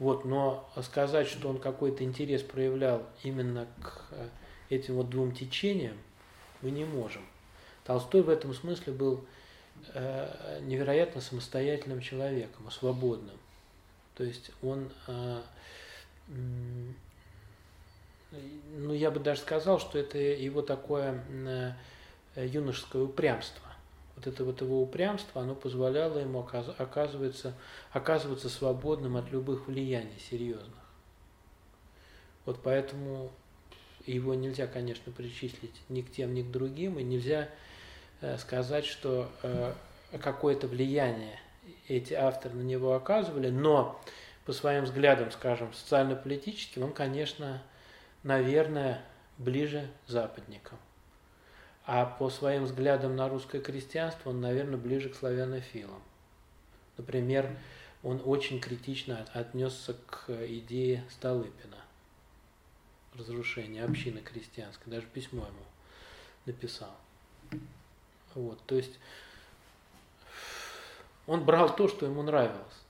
[0.00, 4.28] Вот, но сказать, что он какой-то интерес проявлял именно к э,
[4.70, 5.96] этим вот двум течениям,
[6.64, 7.22] мы не можем.
[7.84, 9.24] Толстой в этом смысле был
[9.92, 13.36] э, невероятно самостоятельным человеком, свободным.
[14.16, 14.90] То есть он
[18.76, 21.22] ну, я бы даже сказал, что это его такое
[22.34, 23.62] э, юношеское упрямство.
[24.16, 26.40] Вот это вот его упрямство, оно позволяло ему
[26.78, 27.54] оказываться,
[27.90, 30.74] оказываться свободным от любых влияний серьезных.
[32.44, 33.32] Вот поэтому
[34.06, 37.48] его нельзя, конечно, причислить ни к тем, ни к другим, и нельзя
[38.20, 39.72] э, сказать, что э,
[40.20, 41.38] какое-то влияние
[41.88, 44.00] эти авторы на него оказывали, но
[44.44, 47.62] по своим взглядам, скажем, социально-политическим, он, конечно,
[48.22, 49.02] наверное,
[49.38, 50.78] ближе западникам.
[51.86, 56.02] А по своим взглядам на русское крестьянство он, наверное, ближе к славянофилам.
[56.96, 57.56] Например,
[58.02, 61.73] он очень критично отнесся к идее Столыпина,
[63.16, 65.64] разрушения общины крестьянской, даже письмо ему
[66.46, 66.96] написал.
[68.34, 68.98] Вот, то есть
[71.26, 72.84] он брал то, что ему нравилось.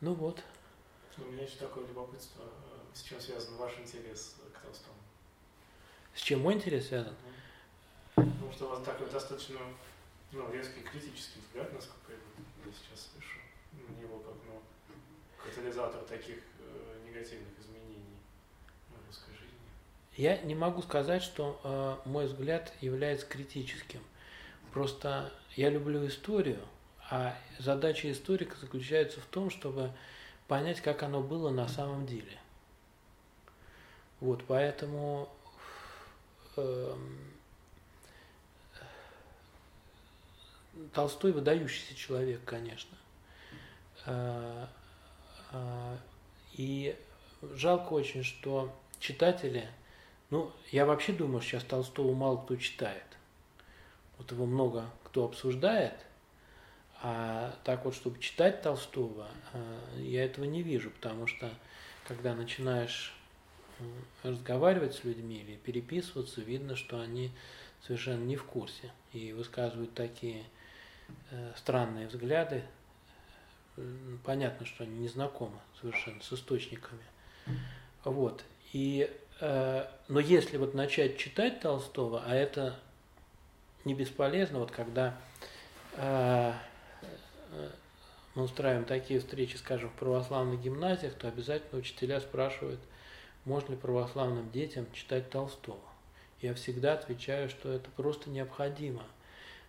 [0.00, 0.42] Ну вот.
[1.18, 2.44] У меня еще такое любопытство.
[2.92, 4.96] С чем связан ваш интерес к Толстому?
[6.14, 7.14] С чем мой интерес связан?
[8.14, 9.58] Потому что у вас такой достаточно
[10.32, 13.38] ну, резкий критический взгляд, насколько я сейчас слышу,
[13.72, 14.60] на него как ну,
[15.44, 18.16] катализатор таких э, негативных изменений
[18.90, 19.58] в русской жизни.
[20.16, 24.00] Я не могу сказать, что э, мой взгляд является критическим.
[24.72, 26.60] Просто я люблю историю,
[27.10, 29.92] а задача историка заключается в том, чтобы
[30.48, 32.38] понять, как оно было на самом деле.
[34.20, 35.28] Вот, поэтому
[36.56, 36.96] э,
[40.92, 42.96] Толстой выдающийся человек, конечно.
[44.06, 44.66] Э,
[45.52, 45.96] э,
[46.54, 46.96] и
[47.42, 49.68] жалко очень, что читатели,
[50.30, 53.04] ну, я вообще думаю, что сейчас Толстого мало кто читает.
[54.18, 55.94] Вот его много кто обсуждает,
[57.02, 61.50] а так вот, чтобы читать Толстого, а, я этого не вижу, потому что
[62.06, 63.14] когда начинаешь
[64.22, 67.30] разговаривать с людьми или переписываться, видно, что они
[67.86, 70.44] совершенно не в курсе и высказывают такие э,
[71.56, 72.62] странные взгляды.
[74.24, 77.02] Понятно, что они не знакомы совершенно с источниками.
[78.04, 78.44] Вот.
[78.72, 82.76] И, э, но если вот начать читать Толстого, а это
[83.84, 85.18] не бесполезно, вот когда
[85.96, 86.52] э,
[88.34, 92.80] мы устраиваем такие встречи, скажем, в православных гимназиях, то обязательно учителя спрашивают,
[93.44, 95.80] можно ли православным детям читать Толстого.
[96.42, 99.04] Я всегда отвечаю, что это просто необходимо,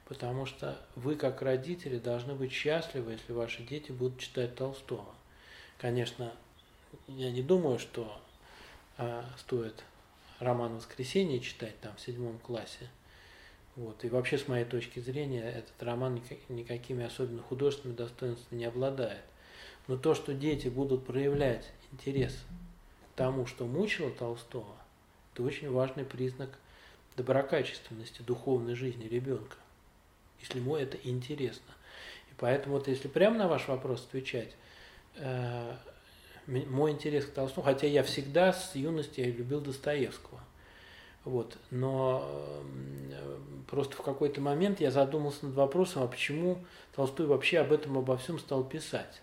[0.07, 5.13] потому что вы, как родители, должны быть счастливы, если ваши дети будут читать Толстого.
[5.77, 6.33] Конечно,
[7.07, 8.19] я не думаю, что
[8.97, 9.83] а, стоит
[10.39, 12.89] роман «Воскресенье» читать там в седьмом классе,
[13.77, 14.03] вот.
[14.03, 16.19] И вообще, с моей точки зрения, этот роман
[16.49, 19.21] никакими особенно художественными достоинствами не обладает.
[19.87, 24.75] Но то, что дети будут проявлять интерес к тому, что мучило Толстого,
[25.33, 26.49] это очень важный признак
[27.15, 29.57] доброкачественности духовной жизни ребенка,
[30.41, 31.73] если ему это интересно.
[32.29, 34.55] И поэтому вот если прямо на ваш вопрос отвечать,
[35.15, 35.75] э,
[36.45, 40.39] мой интерес к Толстому, хотя я всегда с юности любил Достоевского,
[41.25, 41.57] вот.
[41.71, 42.25] Но
[43.69, 46.63] просто в какой-то момент я задумался над вопросом, а почему
[46.95, 49.21] Толстой вообще об этом обо всем стал писать?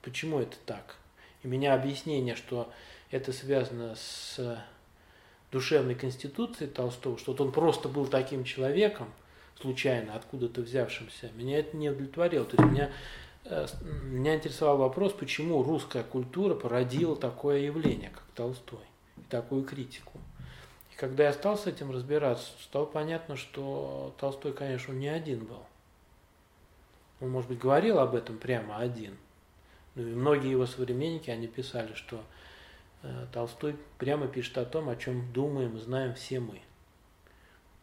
[0.00, 0.96] Почему это так?
[1.42, 2.72] И меня объяснение, что
[3.10, 4.58] это связано с
[5.52, 9.12] душевной конституцией Толстого, что вот он просто был таким человеком,
[9.60, 12.44] случайно откуда-то взявшимся, меня это не удовлетворило.
[12.44, 12.90] То есть меня,
[13.44, 13.66] э,
[14.04, 18.84] меня интересовал вопрос, почему русская культура породила такое явление, как Толстой,
[19.16, 20.18] и такую критику
[20.98, 25.62] когда я стал с этим разбираться, стало понятно, что Толстой, конечно, не один был.
[27.20, 29.16] Он, может быть, говорил об этом прямо один.
[29.94, 32.20] Ну и многие его современники, они писали, что
[33.02, 36.60] э, Толстой прямо пишет о том, о чем думаем, знаем все мы.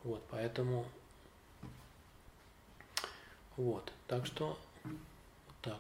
[0.04, 0.86] Вот, поэтому
[3.58, 5.80] вот, так что вот так.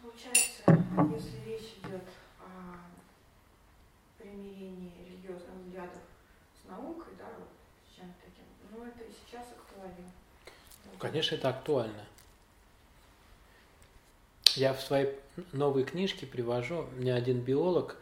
[0.00, 0.62] Получается,
[1.14, 2.04] если речь идет
[2.40, 2.76] о
[4.18, 6.02] примирении религиозных взглядов
[6.60, 7.48] с наукой, да, вот
[7.88, 10.10] с чем-то таким, ну это и сейчас актуально.
[10.98, 12.04] Конечно, это актуально.
[14.54, 15.16] Я в своей
[15.52, 17.96] новой книжке привожу, мне один биолог,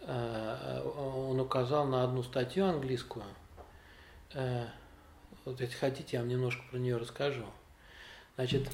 [0.00, 3.24] э, он указал на одну статью английскую.
[4.34, 4.66] Э,
[5.44, 7.44] вот если хотите, я вам немножко про нее расскажу.
[8.36, 8.68] Значит,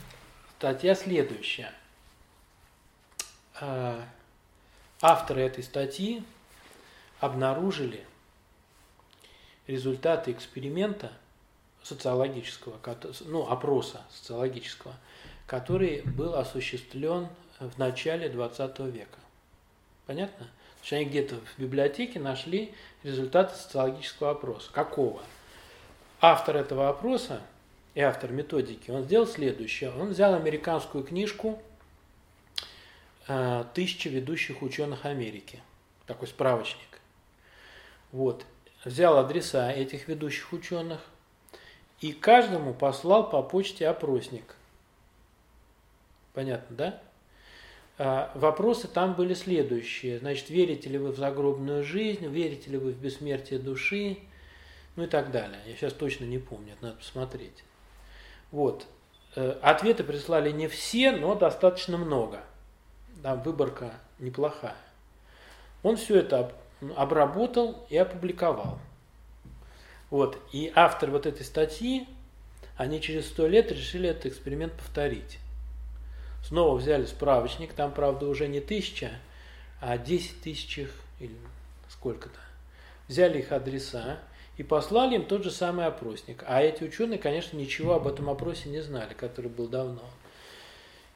[0.59, 1.73] статья следующая.
[3.61, 4.03] Э,
[5.01, 6.23] авторы этой статьи
[7.21, 8.07] обнаружили
[9.67, 11.13] результаты эксперимента
[11.83, 12.79] социологического,
[13.27, 14.95] ну, опроса социологического,
[15.47, 17.29] который был осуществлен
[17.59, 19.19] в начале 20 века.
[20.07, 20.47] Понятно?
[20.47, 24.71] То есть они где-то в библиотеке нашли результаты социологического опроса.
[24.73, 25.23] Какого?
[26.21, 27.41] Автор этого опроса
[27.95, 29.91] и автор методики, он сделал следующее.
[29.93, 31.61] Он взял американскую книжку
[33.75, 35.61] «Тысяча ведущих ученых Америки».
[36.07, 37.01] Такой справочник.
[38.13, 38.45] Вот.
[38.85, 41.01] Взял адреса этих ведущих ученых
[42.01, 44.55] и каждому послал по почте опросник.
[46.33, 47.03] Понятно, да?
[47.99, 50.21] А, вопросы там были следующие.
[50.21, 54.19] Значит, верите ли вы в загробную жизнь, верите ли вы в бессмертие души,
[54.97, 55.61] ну и так далее.
[55.67, 57.65] Я сейчас точно не помню, это надо посмотреть.
[58.51, 58.87] Вот.
[59.37, 62.43] Э, ответы прислали не все, но достаточно много.
[63.23, 64.77] Там выборка неплохая.
[65.83, 66.53] Он все это
[66.97, 68.79] обработал и опубликовал.
[70.11, 70.39] Вот.
[70.53, 72.09] И автор вот этой статьи,
[72.77, 75.39] они через сто лет решили этот эксперимент повторить.
[76.45, 79.11] Снова взяли справочник, там, правда, уже не тысяча,
[79.81, 81.37] а десять тысяч их, или
[81.89, 82.39] сколько-то.
[83.09, 84.19] Взяли их адреса
[84.59, 86.45] и послали им тот же самый опросник.
[86.47, 90.03] А эти ученые, конечно, ничего об этом опросе не знали, который был давно.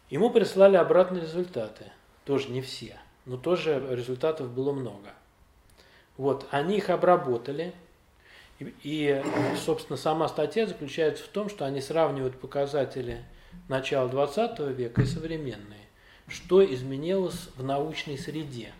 [0.08, 1.86] Ему прислали обратные результаты.
[2.24, 2.96] Тоже не все,
[3.26, 5.10] но тоже результатов было много.
[6.16, 7.74] Вот, они их обработали,
[8.60, 9.20] и,
[9.58, 13.24] собственно, сама статья заключается в том, что они сравнивают показатели
[13.68, 15.80] начала 20 века и современные.
[16.28, 18.72] Что изменилось в научной среде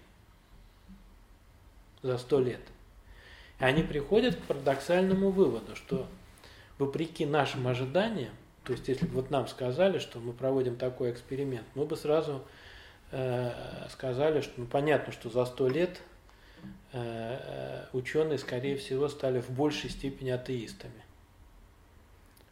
[2.02, 2.60] за сто лет.
[3.62, 6.08] И они приходят к парадоксальному выводу, что
[6.78, 8.32] вопреки нашим ожиданиям,
[8.64, 12.42] то есть если бы вот нам сказали, что мы проводим такой эксперимент, мы бы сразу
[13.12, 13.52] э,
[13.88, 16.00] сказали, что ну, понятно, что за сто лет
[16.92, 21.04] э, ученые, скорее всего, стали в большей степени атеистами.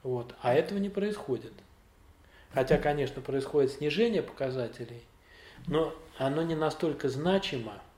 [0.05, 0.37] Вот.
[0.43, 1.53] А этого не происходит.
[2.55, 5.03] Хотя, конечно, происходит снижение показателей,
[5.67, 7.90] но оно не настолько значимо, э,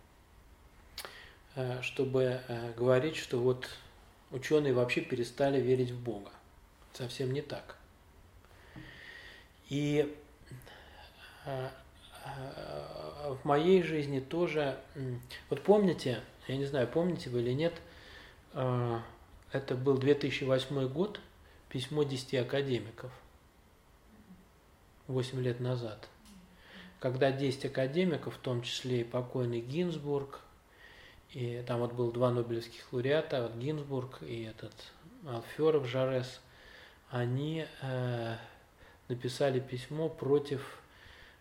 [1.82, 3.68] чтобы э, говорить, что вот
[4.30, 6.30] ученые вообще перестали верить в Бога.
[6.92, 7.76] Совсем не так.
[9.68, 10.14] И
[11.44, 11.68] э,
[13.42, 14.78] в моей жизни тоже,
[15.50, 17.74] вот помните, я не знаю, помните вы или нет,
[18.52, 21.20] это был 2008 год,
[21.68, 23.10] письмо 10 академиков.
[25.08, 26.08] 8 лет назад,
[27.00, 30.40] когда 10 академиков, в том числе и покойный Гинзбург,
[31.32, 34.72] и там вот был два нобелевских лауреата, вот Гинзбург и этот
[35.26, 36.40] Алферов Жарес,
[37.10, 38.36] они э,
[39.08, 40.82] написали письмо против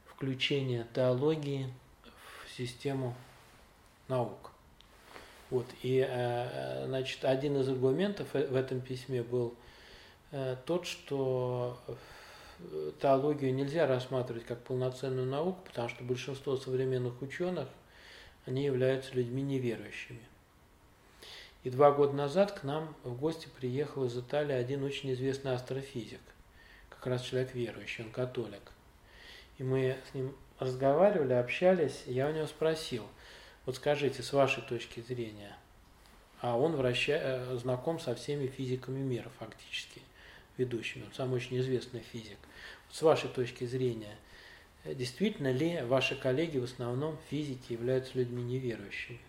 [0.05, 1.73] включения теологии
[2.05, 3.15] в систему
[4.07, 4.51] наук.
[5.49, 9.53] Вот, и, э, значит, один из аргументов в этом письме был
[10.31, 11.77] э, тот, что
[13.01, 17.67] теологию нельзя рассматривать как полноценную науку, потому что большинство современных ученых,
[18.45, 20.21] они являются людьми неверующими.
[21.63, 26.21] И два года назад к нам в гости приехал из Италии один очень известный астрофизик,
[26.89, 28.71] как раз человек верующий, он католик.
[29.59, 33.07] И мы с ним разговаривали, общались, и я у него спросил,
[33.65, 35.55] вот скажите, с вашей точки зрения,
[36.39, 37.13] а он враща...
[37.13, 40.01] Э, знаком со всеми физиками мира фактически,
[40.57, 42.39] ведущими, он сам очень известный физик
[42.89, 44.17] с вашей точки зрения,
[44.85, 49.19] действительно ли ваши коллеги в основном физики являются людьми неверующими?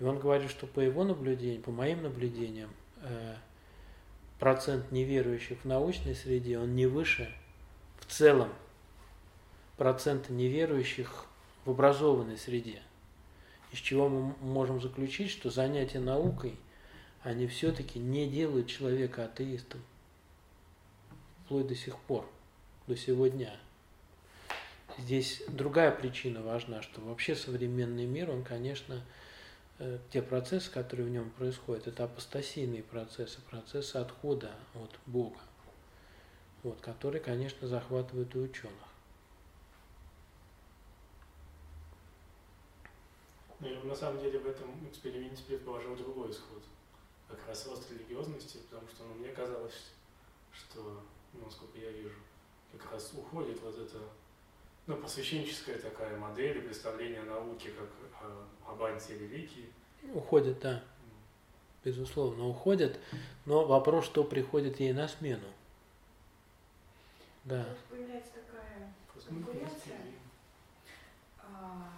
[0.00, 2.70] И он говорит, что по его наблюдениям, по моим наблюдениям,
[3.02, 3.36] э,
[4.38, 7.32] процент неверующих в научной среде, он не выше
[8.00, 8.52] в целом
[9.76, 11.26] процента неверующих
[11.64, 12.82] в образованной среде.
[13.72, 16.56] Из чего мы можем заключить, что занятие наукой,
[17.22, 19.80] они все-таки не делают человека атеистом.
[21.44, 22.28] Вплоть до сих пор,
[22.86, 23.58] до сегодня.
[24.98, 29.04] Здесь другая причина важна, что вообще современный мир, он, конечно,
[29.78, 35.40] э, те процессы, которые в нем происходят, это апостасийные процессы, процессы отхода от Бога,
[36.62, 38.72] вот, которые, конечно, захватывают и ученых.
[43.58, 46.62] Ну, на самом деле в этом эксперименте предположил другой исход.
[47.28, 49.92] Как раз рост религиозности, потому что ну, мне казалось,
[50.52, 51.02] что,
[51.32, 52.18] ну, насколько я вижу,
[52.72, 53.98] как раз уходит вот это
[54.86, 57.88] ну, просвещенческая такая модель представления науки как
[58.22, 59.70] о, об антирелигии.
[60.12, 60.82] Уходит, да.
[61.84, 62.98] Безусловно, уходит.
[63.46, 65.48] Но вопрос, что приходит ей на смену.
[67.44, 67.66] Да.
[67.90, 70.00] Появляется такая конкуренция.
[71.38, 71.90] А,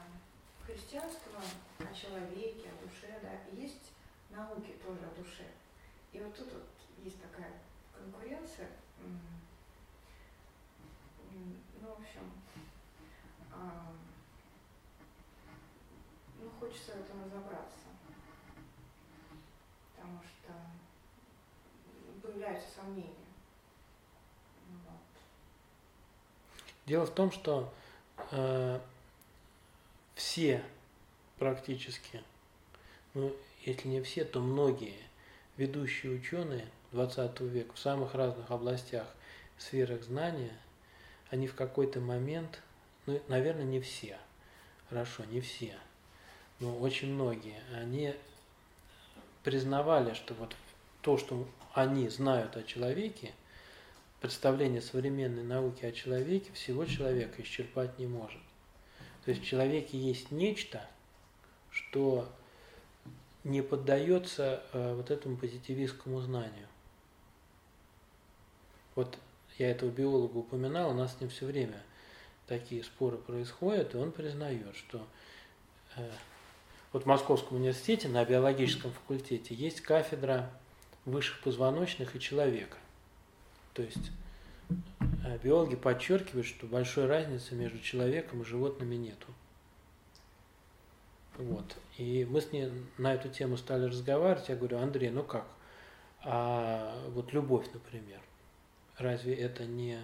[0.65, 1.41] христианство
[1.79, 3.93] о человеке, о душе, да, есть
[4.31, 5.45] науки тоже о душе.
[6.13, 6.67] И вот тут вот
[7.05, 7.53] есть такая
[7.93, 8.69] конкуренция.
[11.81, 12.33] Ну, в общем,
[16.41, 17.87] ну, хочется в этом разобраться.
[19.95, 20.53] Потому что
[22.23, 23.13] появляются сомнения.
[24.85, 25.01] Вот.
[26.87, 27.73] Дело в том, что
[28.31, 28.81] э,
[30.15, 30.65] все
[31.39, 32.23] практически,
[33.15, 33.35] ну,
[33.65, 34.97] если не все, то многие
[35.57, 39.07] ведущие ученые 20 века в самых разных областях,
[39.59, 40.57] сферах знания,
[41.31, 42.63] они в какой-то момент
[43.07, 44.19] ну, наверное, не все,
[44.89, 45.75] хорошо, не все,
[46.59, 48.15] но очень многие, они
[49.45, 50.57] признавали, что вот
[51.03, 53.33] то, что они знают о человеке,
[54.21, 58.41] представление современной науки о человеке всего человека исчерпать не может.
[59.25, 60.85] То есть в человеке есть нечто,
[61.71, 62.29] что
[63.45, 66.67] не поддается э, вот этому позитивистскому знанию.
[68.97, 69.17] Вот
[69.59, 71.81] я этого биолога упоминал, у нас с ним все время–
[72.47, 75.05] такие споры происходят, и он признает, что
[75.97, 76.11] э,
[76.93, 80.51] вот в Московском университете на биологическом факультете есть кафедра
[81.05, 82.77] высших позвоночных и человека.
[83.75, 84.11] То есть
[85.25, 89.29] э, биологи подчеркивают, что большой разницы между человеком и животными нету.
[91.39, 91.77] Вот.
[91.99, 94.49] И мы с ней на эту тему стали разговаривать.
[94.49, 95.47] Я говорю, Андрей, ну как?
[96.23, 98.21] А вот любовь, например,
[98.97, 99.99] разве это не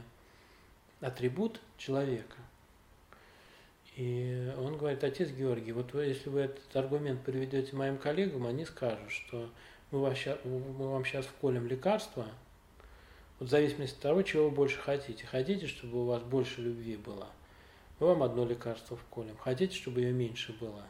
[1.03, 2.37] атрибут человека.
[3.97, 8.65] И он говорит, отец Георгий, вот вы, если вы этот аргумент приведете моим коллегам, они
[8.65, 9.51] скажут, что
[9.91, 12.27] мы, вас, мы вам сейчас вколем лекарства,
[13.39, 15.27] вот в зависимости от того, чего вы больше хотите.
[15.27, 17.29] Хотите, чтобы у вас больше любви было,
[18.01, 19.37] мы вам одно лекарство вколем.
[19.37, 20.87] Хотите, чтобы ее меньше было,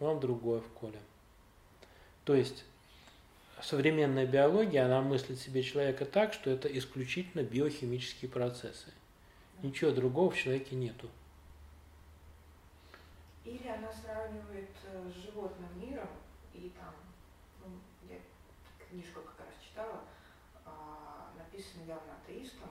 [0.00, 1.02] мы вам другое вколем.
[2.24, 2.64] То есть
[3.60, 8.88] современная биология, она мыслит себе человека так, что это исключительно биохимические процессы.
[9.62, 11.08] Ничего другого в человеке нету.
[13.44, 16.08] Или она сравнивает э, с животным миром,
[16.52, 16.92] и там,
[17.60, 17.78] ну,
[18.08, 18.18] я
[18.88, 20.00] книжку как раз читала,
[20.64, 22.70] а, написанную явно атеистом,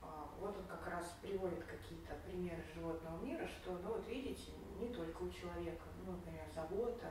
[0.00, 4.88] а, вот он как раз приводит какие-то примеры животного мира, что, ну вот видите, не
[4.94, 7.10] только у человека, ну, например, забота,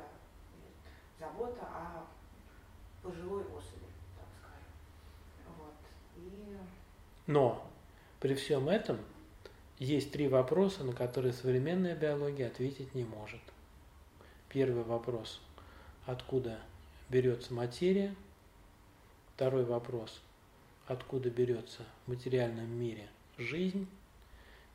[1.20, 2.06] забота о
[3.02, 3.86] пожилой особи,
[4.16, 5.58] так скажем.
[5.58, 5.76] Вот.
[6.16, 6.58] И...
[7.28, 7.73] Но
[8.24, 9.00] при всем этом
[9.80, 13.42] есть три вопроса, на которые современная биология ответить не может.
[14.48, 15.42] Первый вопрос–
[16.06, 16.58] откуда
[17.10, 18.16] берется материя?
[19.36, 20.22] Второй вопрос–
[20.88, 23.90] откуда берется в материальном мире жизнь?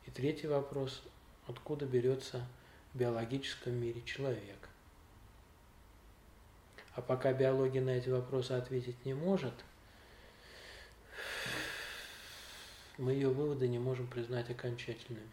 [0.05, 1.01] И третий вопрос–
[1.47, 2.45] откуда берется
[2.93, 4.69] в биологическом мире человек?
[6.93, 9.55] А пока биология на эти вопросы ответить не может–
[12.99, 15.31] мы ее выводы не можем признать окончательными.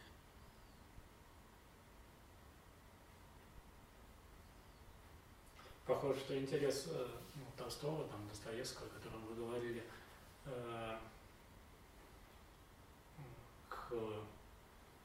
[5.84, 9.82] Похоже, что интерес э, ну, Толстого, там, Достоевского, о котором вы говорили,
[10.44, 10.98] э,
[13.68, 13.92] к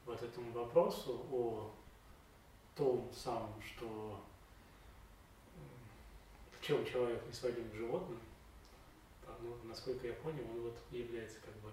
[0.06, 1.72] вот этому вопросу о
[2.76, 4.24] том самом, что
[6.52, 8.20] в чем человек не сводим к животным,
[9.40, 11.72] ну, насколько я понял, он вот является как бы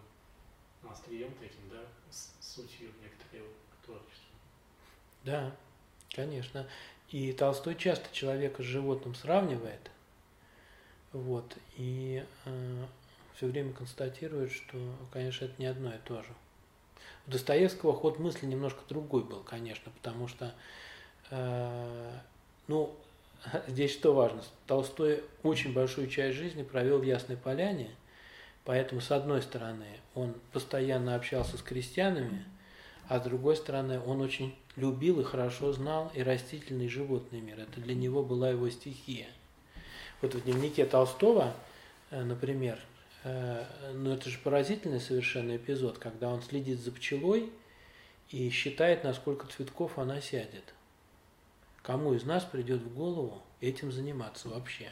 [0.87, 3.49] острием таким, да, с сутью некоторого
[3.85, 4.35] творчества.
[5.23, 5.51] Да,
[6.11, 6.67] конечно.
[7.09, 9.89] И Толстой часто человека с животным сравнивает,
[11.11, 12.85] вот, и э,
[13.35, 14.77] все время констатирует, что,
[15.11, 16.29] конечно, это не одно и то же.
[17.25, 20.53] У Достоевского ход мысли немножко другой был, конечно, потому что,
[21.31, 22.11] э,
[22.67, 22.95] ну,
[23.67, 24.43] здесь что важно?
[24.67, 27.89] Толстой очень большую часть жизни провел в Ясной Поляне,
[28.65, 32.45] поэтому, с одной стороны, он постоянно общался с крестьянами,
[33.07, 37.59] а с другой стороны, он очень любил и хорошо знал и растительный и животный мир.
[37.59, 39.27] Это для него была его стихия.
[40.21, 41.53] Вот в дневнике Толстого,
[42.11, 42.79] э, например,
[43.23, 47.49] э, ну это же поразительный совершенно эпизод, когда он следит за пчелой
[48.29, 50.73] и считает, на сколько цветков она сядет.
[51.81, 54.91] Кому из нас придет в голову этим заниматься вообще?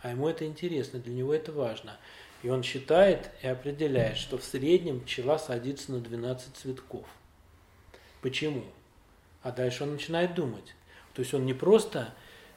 [0.00, 1.98] А ему это интересно, для него это важно.
[2.46, 7.04] И он считает и определяет, что в среднем пчела садится на 12 цветков.
[8.22, 8.64] Почему?
[9.42, 10.76] А дальше он начинает думать.
[11.14, 12.14] То есть он не просто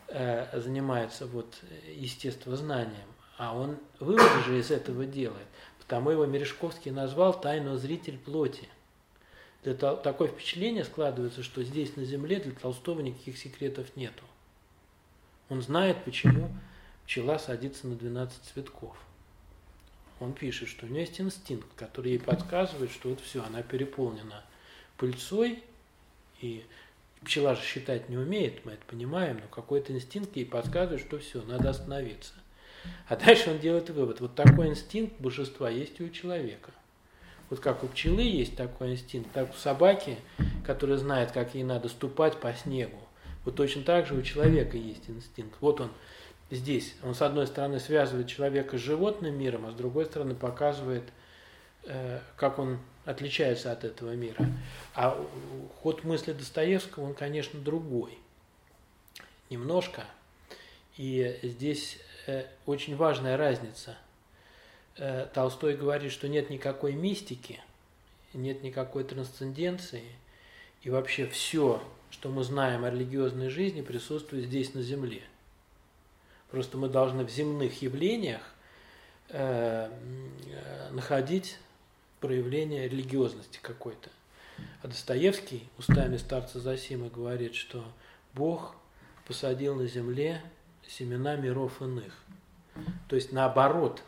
[0.07, 1.57] э, занимается вот
[1.95, 3.07] естествознанием,
[3.40, 5.48] а он выводы же из этого делает.
[5.80, 8.70] Потому его Мережковский назвал тайно зритель плоти.
[9.64, 14.24] Для такое впечатление складывается, что здесь на Земле для Толстого никаких секретов нету.
[15.49, 16.52] Он знает, почему
[17.07, 18.95] пчела садится на 12 цветков.
[20.20, 24.44] Он пишет, что у нее есть инстинкт, который ей подсказывает, что вот все, она переполнена
[24.98, 25.64] пыльцой,
[26.41, 26.64] и
[27.24, 31.41] пчела же считать не умеет, мы это понимаем, но какой-то инстинкт ей подсказывает, что все,
[31.44, 32.34] надо остановиться.
[33.08, 36.72] А дальше он делает вывод, вот такой инстинкт божества есть и у человека.
[37.50, 40.18] Вот как у пчелы есть такой инстинкт, так у собаки,
[40.66, 43.00] которая знает, как ей надо ступать по снегу,
[43.46, 45.56] вот точно так же у человека есть инстинкт.
[45.62, 45.90] Вот он
[46.52, 51.04] здесь, он с одной стороны связывает человека с животным миром, а с другой стороны показывает,
[51.84, 54.46] э, как он отличается от этого мира.
[54.94, 55.20] А
[55.82, 58.18] ход мысли Достоевского, он, конечно, другой.
[59.50, 60.06] Немножко.
[60.98, 61.98] И здесь
[62.28, 63.98] э, очень важная разница.
[64.98, 67.62] Э, Толстой говорит, что нет никакой мистики,
[68.34, 70.04] нет никакой трансценденции,
[70.82, 71.82] и вообще все,
[72.12, 75.24] что мы знаем о религиозной жизни, присутствует здесь на Земле.
[76.52, 78.42] Просто мы должны в земных явлениях
[79.30, 79.90] э,
[80.92, 81.58] находить
[82.20, 84.10] проявление религиозности какой-то.
[84.82, 87.86] А Достоевский устами старца Засима говорит, что
[88.34, 88.76] Бог
[89.28, 90.42] посадил на земле
[90.88, 92.14] семена миров иных.
[93.08, 94.02] То есть наоборот,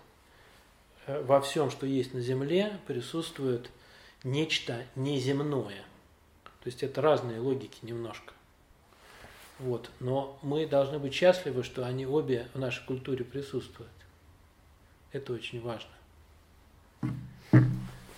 [1.05, 3.69] э, во всем, что есть на земле, присутствует
[4.23, 5.83] нечто неземное.
[6.63, 8.33] То есть это разные логики немножко.
[9.61, 9.91] Вот.
[9.99, 13.91] Но мы должны быть счастливы, что они обе в нашей культуре присутствуют.
[15.11, 15.89] Это очень важно.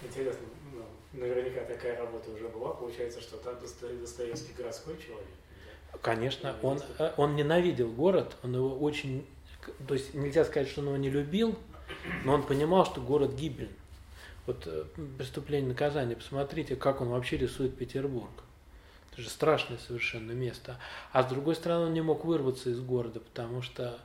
[0.03, 0.85] Интересно, ну,
[1.19, 2.73] наверняка такая работа уже была.
[2.73, 5.27] Получается, что там Достоевский городской человек.
[6.01, 9.25] Конечно, он, э, он ненавидел город, он его очень,
[9.87, 11.55] то есть нельзя сказать, что он его не любил,
[12.25, 13.69] но он понимал, что город гибель.
[14.45, 14.85] Вот э,
[15.17, 18.31] преступление наказания, посмотрите, как он вообще рисует Петербург.
[19.13, 20.79] Это же страшное совершенно место.
[21.11, 23.99] А с другой стороны, он не мог вырваться из города, потому что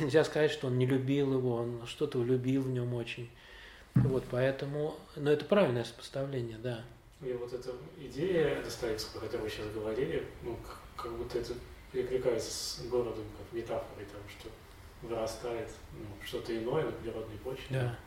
[0.00, 3.30] нельзя сказать, что он не любил его, он что-то влюбил в нем очень.
[3.94, 6.84] Вот, поэтому, но это правильное сопоставление, да.
[7.20, 11.52] И вот эта идея Достоевского, о которой вы сейчас говорили, ну, как, как будто это
[11.92, 14.48] перекликается с городом, как метафорой, там, что
[15.02, 17.66] вырастает ну, что-то иное на природной почве.
[17.70, 17.98] Да.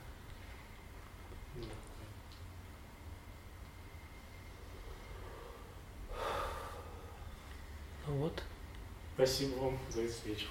[8.08, 8.44] Ну вот.
[9.16, 10.48] Спасибо вам за этот вечер.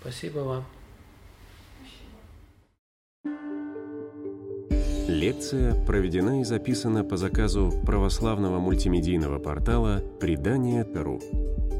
[0.00, 0.64] Спасибо вам.
[5.08, 11.20] Лекция проведена и записана по заказу православного мультимедийного портала «Предание.ру».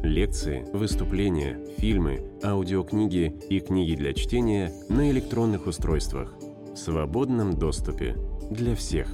[0.03, 6.35] Лекции, выступления, фильмы, аудиокниги и книги для чтения на электронных устройствах
[6.75, 8.17] в свободном доступе
[8.51, 9.09] для всех.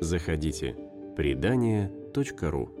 [0.00, 0.76] Заходите.
[1.16, 2.77] Предание.ру